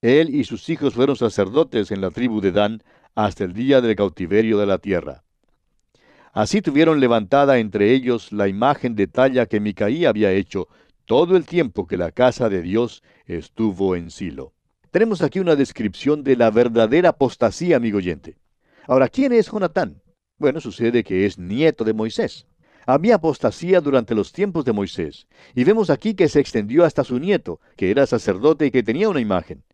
él 0.02 0.36
y 0.36 0.44
sus 0.44 0.68
hijos 0.68 0.96
fueron 0.96 1.16
sacerdotes 1.16 1.92
en 1.92 2.02
la 2.02 2.12
tribu 2.12 2.42
de 2.42 2.52
Dan 2.52 2.84
hasta 3.16 3.46
el 3.46 3.54
día 3.54 3.80
del 3.80 3.96
cautiverio 3.96 4.58
de 4.58 4.66
la 4.66 4.78
tierra. 4.78 5.24
Así 6.34 6.62
tuvieron 6.62 7.00
levantada 7.00 7.58
entre 7.60 7.94
ellos 7.94 8.34
la 8.34 8.50
imagen 8.50 8.96
de 8.96 9.08
talla 9.08 9.46
que 9.46 9.62
Micaía 9.62 10.10
había 10.10 10.34
hecho 10.34 10.68
todo 11.06 11.38
el 11.38 11.46
tiempo 11.46 11.88
que 11.88 11.96
la 11.96 12.12
casa 12.12 12.50
de 12.50 12.62
Dios 12.62 13.02
estuvo 13.28 13.96
en 13.96 14.12
Silo. 14.12 14.52
Tenemos 14.92 15.22
aquí 15.22 15.40
una 15.40 15.56
descripción 15.56 16.22
de 16.22 16.36
la 16.36 16.52
verdadera 16.52 17.10
apostasía, 17.12 17.78
amigo 17.78 18.00
oyente. 18.00 18.36
Ahora, 18.88 19.08
¿quién 19.08 19.32
es 19.32 19.50
Jonatán? 19.50 20.02
Bueno, 20.38 20.60
sucede 20.60 21.06
que 21.06 21.26
es 21.26 21.40
nieto 21.40 21.86
de 21.86 21.94
Moisés. 21.94 22.46
Había 22.90 23.16
apostasía 23.16 23.82
durante 23.82 24.16
los 24.16 24.32
tiempos 24.32 24.64
de 24.64 24.72
Moisés, 24.72 25.28
y 25.54 25.66
vemos 25.66 25.90
aquí 25.90 26.14
que 26.14 26.30
se 26.30 26.40
extendió 26.40 26.86
hasta 26.86 27.04
su 27.04 27.20
nieto, 27.20 27.60
que 27.76 27.92
era 27.92 28.08
sacerdote 28.08 28.66
y 28.66 28.72
que 28.72 28.82
tenía 28.82 29.10
una 29.10 29.20
imagen. 29.20 29.66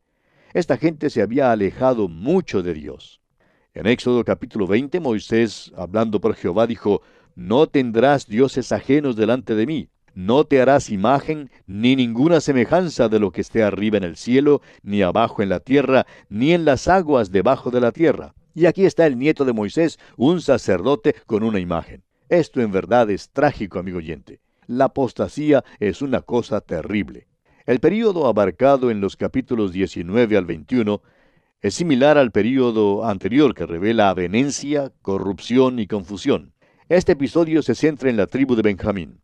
Esta 0.51 0.77
gente 0.77 1.11
se 1.11 1.21
había 1.21 1.51
alejado 1.51 2.07
mucho 2.07 2.63
de 2.63 2.73
Dios. 2.73 3.21
En 3.75 3.85
Éxodo 3.85 4.23
capítulo 4.25 4.65
20, 4.65 4.99
Moisés, 4.99 5.71
hablando 5.77 6.19
por 6.19 6.33
Jehová, 6.33 6.65
dijo, 6.65 7.03
No 7.35 7.67
tendrás 7.67 8.25
dioses 8.25 8.71
ajenos 8.71 9.15
delante 9.15 9.53
de 9.53 9.67
mí. 9.67 9.89
No 10.15 10.45
te 10.45 10.59
harás 10.59 10.89
imagen 10.89 11.51
ni 11.67 11.95
ninguna 11.95 12.41
semejanza 12.41 13.09
de 13.09 13.19
lo 13.19 13.29
que 13.29 13.41
esté 13.41 13.61
arriba 13.61 13.97
en 13.97 14.05
el 14.05 14.17
cielo, 14.17 14.63
ni 14.81 15.03
abajo 15.03 15.43
en 15.43 15.49
la 15.49 15.59
tierra, 15.59 16.07
ni 16.29 16.51
en 16.53 16.65
las 16.65 16.87
aguas 16.87 17.31
debajo 17.31 17.69
de 17.69 17.81
la 17.81 17.91
tierra. 17.91 18.33
Y 18.55 18.65
aquí 18.65 18.85
está 18.85 19.05
el 19.05 19.19
nieto 19.19 19.45
de 19.45 19.53
Moisés, 19.53 19.99
un 20.17 20.41
sacerdote 20.41 21.13
con 21.27 21.43
una 21.43 21.59
imagen. 21.59 22.01
Esto 22.29 22.61
en 22.61 22.71
verdad 22.71 23.09
es 23.09 23.29
trágico, 23.29 23.79
amigo 23.79 23.97
oyente. 23.97 24.39
La 24.67 24.85
apostasía 24.85 25.63
es 25.79 26.01
una 26.01 26.21
cosa 26.21 26.61
terrible. 26.61 27.27
El 27.65 27.79
período 27.79 28.27
abarcado 28.27 28.91
en 28.91 29.01
los 29.01 29.15
capítulos 29.15 29.71
19 29.71 30.37
al 30.37 30.45
21 30.45 31.01
es 31.61 31.75
similar 31.75 32.17
al 32.17 32.31
período 32.31 33.05
anterior 33.05 33.55
que 33.55 33.65
revela 33.65 34.09
avenencia, 34.09 34.91
corrupción 35.01 35.79
y 35.79 35.87
confusión. 35.87 36.53
Este 36.89 37.13
episodio 37.13 37.61
se 37.61 37.75
centra 37.75 38.09
en 38.09 38.17
la 38.17 38.27
tribu 38.27 38.55
de 38.55 38.61
Benjamín. 38.61 39.21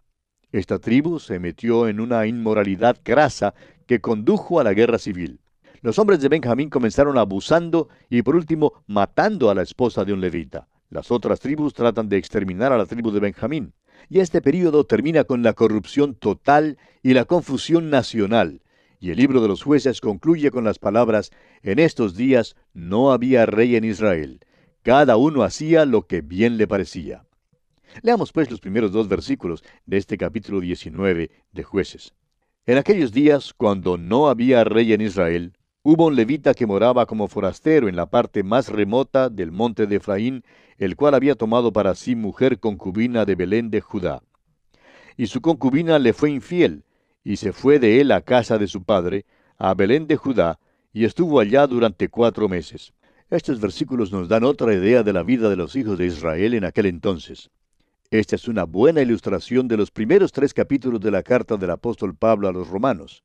Esta 0.52 0.80
tribu 0.80 1.20
se 1.20 1.40
metió 1.40 1.88
en 1.88 2.00
una 2.00 2.26
inmoralidad 2.26 2.98
grasa 3.04 3.54
que 3.86 4.00
condujo 4.00 4.60
a 4.60 4.64
la 4.64 4.74
guerra 4.74 4.98
civil. 4.98 5.42
Los 5.82 6.00
hombres 6.00 6.22
de 6.22 6.30
Benjamín 6.30 6.70
comenzaron 6.70 7.18
abusando 7.18 7.90
y 8.10 8.22
por 8.22 8.36
último 8.36 8.84
matando 8.88 9.50
a 9.50 9.56
la 9.56 9.62
esposa 9.62 10.06
de 10.06 10.14
un 10.14 10.22
levita. 10.22 10.68
Las 10.90 11.12
otras 11.12 11.40
tribus 11.40 11.74
tratan 11.74 12.10
de 12.10 12.18
exterminar 12.18 12.74
a 12.74 12.78
la 12.78 12.86
tribu 12.86 13.12
de 13.12 13.20
Benjamín. 13.20 13.74
Y 14.10 14.20
este 14.20 14.42
período 14.42 14.86
termina 14.86 15.24
con 15.24 15.44
la 15.44 15.54
corrupción 15.54 16.16
total 16.16 16.78
y 17.04 17.14
la 17.14 17.26
confusión 17.26 17.90
nacional, 17.90 18.62
y 19.00 19.12
el 19.12 19.18
libro 19.18 19.42
de 19.42 19.48
los 19.48 19.64
jueces 19.64 20.02
concluye 20.02 20.52
con 20.52 20.64
las 20.64 20.80
palabras, 20.80 21.32
En 21.62 21.80
estos 21.80 22.16
días 22.16 22.56
no 22.74 23.12
había 23.12 23.46
rey 23.46 23.76
en 23.76 23.84
Israel. 23.84 24.40
Cada 24.82 25.18
uno 25.18 25.44
hacía 25.44 25.86
lo 25.86 26.08
que 26.08 26.22
bien 26.22 26.58
le 26.58 26.68
parecía. 26.68 27.26
Leamos 28.02 28.32
pues 28.32 28.50
los 28.50 28.60
primeros 28.60 28.92
dos 28.92 29.08
versículos 29.08 29.64
de 29.86 29.98
este 29.98 30.18
capítulo 30.18 30.60
19 30.60 31.32
de 31.52 31.64
jueces. 31.64 32.14
En 32.66 32.78
aquellos 32.78 33.12
días, 33.12 33.54
cuando 33.54 33.98
no 33.98 34.30
había 34.30 34.64
rey 34.64 34.94
en 34.94 35.02
Israel, 35.02 35.54
hubo 35.82 36.08
un 36.08 36.16
levita 36.16 36.54
que 36.54 36.66
moraba 36.66 37.06
como 37.06 37.28
forastero 37.28 37.88
en 37.88 37.96
la 37.96 38.10
parte 38.10 38.44
más 38.44 38.70
remota 38.70 39.30
del 39.30 39.52
monte 39.52 39.88
de 39.88 39.98
Efraín, 39.98 40.44
el 40.78 40.96
cual 40.96 41.14
había 41.14 41.36
tomado 41.36 41.72
para 41.72 41.96
sí 41.96 42.16
mujer 42.16 42.60
concubina 42.60 43.26
de 43.26 43.36
Belén 43.36 43.70
de 43.70 43.82
Judá. 43.82 44.22
Y 45.18 45.28
su 45.28 45.42
concubina 45.42 46.00
le 46.00 46.14
fue 46.14 46.32
infiel, 46.32 46.84
y 47.24 47.38
se 47.38 47.54
fue 47.54 47.80
de 47.80 48.02
él 48.02 48.12
a 48.12 48.22
casa 48.22 48.58
de 48.58 48.68
su 48.68 48.84
padre, 48.84 49.26
a 49.58 49.74
Belén 49.74 50.08
de 50.08 50.16
Judá, 50.16 50.60
y 50.94 51.06
estuvo 51.06 51.40
allá 51.40 51.68
durante 51.68 52.10
cuatro 52.10 52.50
meses. 52.50 52.94
Estos 53.30 53.60
versículos 53.60 54.12
nos 54.12 54.28
dan 54.28 54.44
otra 54.44 54.74
idea 54.74 55.04
de 55.04 55.14
la 55.14 55.24
vida 55.24 55.50
de 55.50 55.56
los 55.56 55.76
hijos 55.76 55.98
de 55.98 56.08
Israel 56.08 56.56
en 56.56 56.66
aquel 56.66 56.88
entonces. 56.88 57.52
Esta 58.10 58.36
es 58.36 58.48
una 58.48 58.64
buena 58.64 59.02
ilustración 59.02 59.68
de 59.68 59.78
los 59.78 59.92
primeros 59.92 60.32
tres 60.32 60.54
capítulos 60.54 61.00
de 61.00 61.12
la 61.12 61.22
carta 61.22 61.58
del 61.58 61.70
apóstol 61.70 62.16
Pablo 62.16 62.48
a 62.48 62.52
los 62.52 62.68
romanos. 62.68 63.24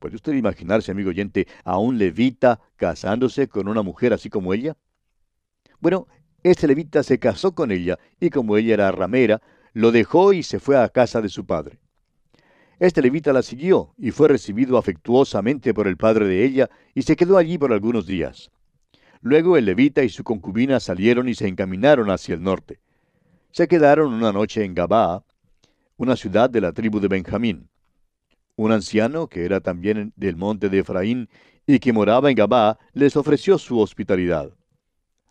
¿Puede 0.00 0.16
usted 0.16 0.32
imaginarse, 0.32 0.90
amigo 0.90 1.10
oyente, 1.10 1.46
a 1.62 1.78
un 1.78 1.98
levita 1.98 2.58
casándose 2.76 3.48
con 3.48 3.68
una 3.68 3.82
mujer 3.82 4.14
así 4.14 4.30
como 4.30 4.54
ella? 4.54 4.76
Bueno, 5.78 6.08
este 6.42 6.66
levita 6.66 7.02
se 7.02 7.18
casó 7.18 7.54
con 7.54 7.70
ella 7.70 7.98
y 8.18 8.30
como 8.30 8.56
ella 8.56 8.74
era 8.74 8.92
ramera, 8.92 9.42
lo 9.74 9.92
dejó 9.92 10.32
y 10.32 10.42
se 10.42 10.58
fue 10.58 10.78
a 10.78 10.88
casa 10.88 11.20
de 11.20 11.28
su 11.28 11.44
padre. 11.44 11.78
Este 12.78 13.02
levita 13.02 13.34
la 13.34 13.42
siguió 13.42 13.92
y 13.98 14.10
fue 14.10 14.28
recibido 14.28 14.78
afectuosamente 14.78 15.74
por 15.74 15.86
el 15.86 15.98
padre 15.98 16.26
de 16.26 16.46
ella 16.46 16.70
y 16.94 17.02
se 17.02 17.14
quedó 17.14 17.36
allí 17.36 17.58
por 17.58 17.70
algunos 17.70 18.06
días. 18.06 18.50
Luego 19.20 19.58
el 19.58 19.66
levita 19.66 20.02
y 20.02 20.08
su 20.08 20.24
concubina 20.24 20.80
salieron 20.80 21.28
y 21.28 21.34
se 21.34 21.46
encaminaron 21.46 22.08
hacia 22.08 22.34
el 22.34 22.42
norte. 22.42 22.80
Se 23.50 23.68
quedaron 23.68 24.14
una 24.14 24.32
noche 24.32 24.64
en 24.64 24.74
Gabaa, 24.74 25.24
una 25.98 26.16
ciudad 26.16 26.48
de 26.48 26.62
la 26.62 26.72
tribu 26.72 27.00
de 27.00 27.08
Benjamín. 27.08 27.69
Un 28.56 28.72
anciano, 28.72 29.26
que 29.26 29.44
era 29.44 29.60
también 29.60 30.12
del 30.16 30.36
monte 30.36 30.68
de 30.68 30.80
Efraín 30.80 31.28
y 31.66 31.78
que 31.78 31.92
moraba 31.92 32.30
en 32.30 32.36
Gabaa, 32.36 32.78
les 32.92 33.16
ofreció 33.16 33.58
su 33.58 33.78
hospitalidad. 33.78 34.50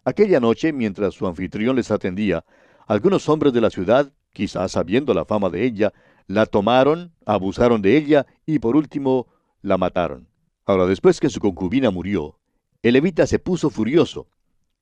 Aquella 0.05 0.39
noche, 0.39 0.73
mientras 0.73 1.13
su 1.13 1.27
anfitrión 1.27 1.75
les 1.75 1.91
atendía, 1.91 2.43
algunos 2.87 3.29
hombres 3.29 3.53
de 3.53 3.61
la 3.61 3.69
ciudad, 3.69 4.11
quizás 4.33 4.71
sabiendo 4.71 5.13
la 5.13 5.25
fama 5.25 5.49
de 5.49 5.63
ella, 5.65 5.93
la 6.27 6.45
tomaron, 6.45 7.11
abusaron 7.25 7.81
de 7.81 7.97
ella 7.97 8.25
y 8.45 8.59
por 8.59 8.75
último 8.75 9.27
la 9.61 9.77
mataron. 9.77 10.27
Ahora, 10.65 10.85
después 10.85 11.19
que 11.19 11.29
su 11.29 11.39
concubina 11.39 11.91
murió, 11.91 12.39
el 12.81 12.93
levita 12.93 13.27
se 13.27 13.39
puso 13.39 13.69
furioso. 13.69 14.27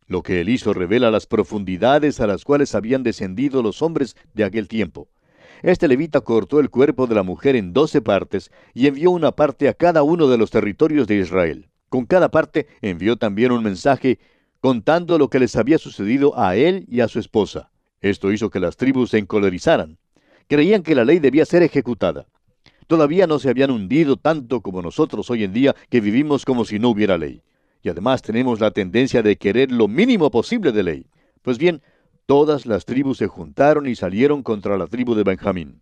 Lo 0.06 0.22
que 0.22 0.42
él 0.42 0.50
hizo 0.50 0.74
revela 0.74 1.12
las 1.12 1.26
profundidades 1.26 2.20
a 2.20 2.28
las 2.28 2.44
cuales 2.44 2.76
habían 2.76 3.04
descendido 3.04 3.64
los 3.64 3.82
hombres 3.82 4.16
de 4.34 4.44
aquel 4.44 4.68
tiempo. 4.68 5.10
Este 5.64 5.88
levita 5.88 6.22
cortó 6.22 6.60
el 6.60 6.70
cuerpo 6.70 7.08
de 7.08 7.16
la 7.16 7.24
mujer 7.24 7.56
en 7.56 7.74
doce 7.74 8.02
partes 8.02 8.52
y 8.74 8.88
envió 8.88 9.12
una 9.12 9.32
parte 9.32 9.68
a 9.70 9.74
cada 9.74 10.04
uno 10.04 10.28
de 10.28 10.38
los 10.38 10.52
territorios 10.52 11.08
de 11.08 11.18
Israel. 11.18 11.70
Con 11.90 12.06
cada 12.06 12.30
parte 12.30 12.68
envió 12.82 13.18
también 13.18 13.52
un 13.52 13.64
mensaje 13.64 14.20
contando 14.60 15.18
lo 15.18 15.30
que 15.30 15.40
les 15.40 15.56
había 15.56 15.78
sucedido 15.78 16.38
a 16.38 16.56
él 16.56 16.86
y 16.90 17.02
a 17.02 17.08
su 17.08 17.20
esposa. 17.20 17.72
Esto 18.02 18.32
hizo 18.32 18.50
que 18.50 18.60
las 18.60 18.78
tribus 18.78 19.12
se 19.12 19.18
encolerizaran 19.18 19.98
creían 20.48 20.84
que 20.84 20.96
la 20.96 21.06
ley 21.06 21.20
debía 21.20 21.46
ser 21.46 21.64
ejecutada. 21.64 22.26
Todavía 22.88 23.28
no 23.28 23.38
se 23.38 23.50
habían 23.50 23.72
hundido 23.72 24.16
tanto 24.16 24.62
como 24.62 24.82
nosotros 24.82 25.30
hoy 25.30 25.44
en 25.44 25.54
día 25.54 25.76
que 25.90 26.00
vivimos 26.00 26.46
como 26.46 26.64
si 26.64 26.80
no 26.80 26.90
hubiera 26.90 27.18
ley. 27.18 27.42
Y 27.84 27.90
además 27.90 28.22
tenemos 28.22 28.60
la 28.60 28.72
tendencia 28.72 29.22
de 29.22 29.38
querer 29.38 29.72
lo 29.72 29.88
mínimo 29.88 30.32
posible 30.32 30.72
de 30.72 30.84
ley. 30.84 31.06
Pues 31.42 31.58
bien, 31.58 31.82
todas 32.28 32.66
las 32.66 32.86
tribus 32.86 33.18
se 33.18 33.28
juntaron 33.28 33.88
y 33.88 33.96
salieron 33.96 34.44
contra 34.44 34.78
la 34.78 34.86
tribu 34.86 35.16
de 35.16 35.24
Benjamín. 35.24 35.82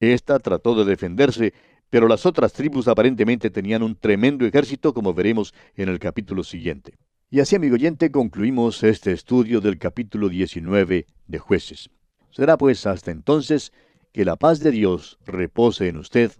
Esta 0.00 0.40
trató 0.40 0.74
de 0.74 0.84
defenderse, 0.84 1.52
pero 1.90 2.08
las 2.08 2.26
otras 2.26 2.54
tribus 2.54 2.88
aparentemente 2.88 3.50
tenían 3.50 3.82
un 3.82 3.94
tremendo 3.94 4.44
ejército, 4.46 4.94
como 4.94 5.14
veremos 5.14 5.54
en 5.76 5.90
el 5.90 5.98
capítulo 6.00 6.42
siguiente. 6.42 6.98
Y 7.30 7.40
así, 7.40 7.56
amigo 7.56 7.74
oyente, 7.74 8.10
concluimos 8.10 8.82
este 8.82 9.12
estudio 9.12 9.60
del 9.60 9.78
capítulo 9.78 10.28
19 10.28 11.06
de 11.26 11.38
jueces. 11.38 11.90
Será 12.30 12.56
pues 12.56 12.86
hasta 12.86 13.10
entonces 13.10 13.72
que 14.12 14.24
la 14.24 14.36
paz 14.36 14.60
de 14.60 14.70
Dios 14.70 15.18
repose 15.26 15.88
en 15.88 15.98
usted, 15.98 16.32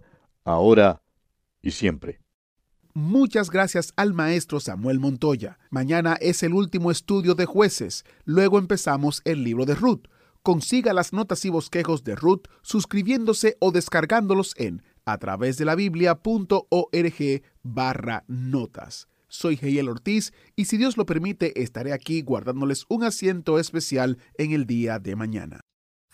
ahora 0.43 1.03
y 1.61 1.71
siempre. 1.71 2.22
Muchas 2.95 3.49
gracias 3.49 3.91
al 3.95 4.13
maestro 4.13 4.59
Samuel 4.59 4.99
Montoya. 4.99 5.57
Mañana 5.71 6.15
es 6.21 6.43
el 6.43 6.53
último 6.53 6.91
estudio 6.91 7.33
de 7.33 7.47
jueces. 7.47 8.05
Luego 8.23 8.59
empezamos 8.59 9.23
el 9.25 9.43
libro 9.43 9.65
de 9.65 9.73
Ruth. 9.73 10.03
Consiga 10.43 10.93
las 10.93 11.11
notas 11.11 11.43
y 11.45 11.49
bosquejos 11.49 12.03
de 12.03 12.15
Ruth 12.15 12.43
suscribiéndose 12.61 13.57
o 13.59 13.71
descargándolos 13.71 14.53
en 14.57 14.83
a 15.05 15.17
través 15.17 15.57
de 15.57 15.65
la 15.65 15.73
biblia.org 15.73 17.41
barra 17.63 18.25
notas. 18.27 19.07
Soy 19.27 19.57
Heiel 19.59 19.89
Ortiz 19.89 20.31
y 20.55 20.65
si 20.65 20.77
Dios 20.77 20.95
lo 20.95 21.07
permite 21.07 21.63
estaré 21.63 21.93
aquí 21.93 22.21
guardándoles 22.21 22.85
un 22.89 23.05
asiento 23.05 23.57
especial 23.57 24.19
en 24.37 24.51
el 24.51 24.67
día 24.67 24.99
de 24.99 25.15
mañana. 25.15 25.61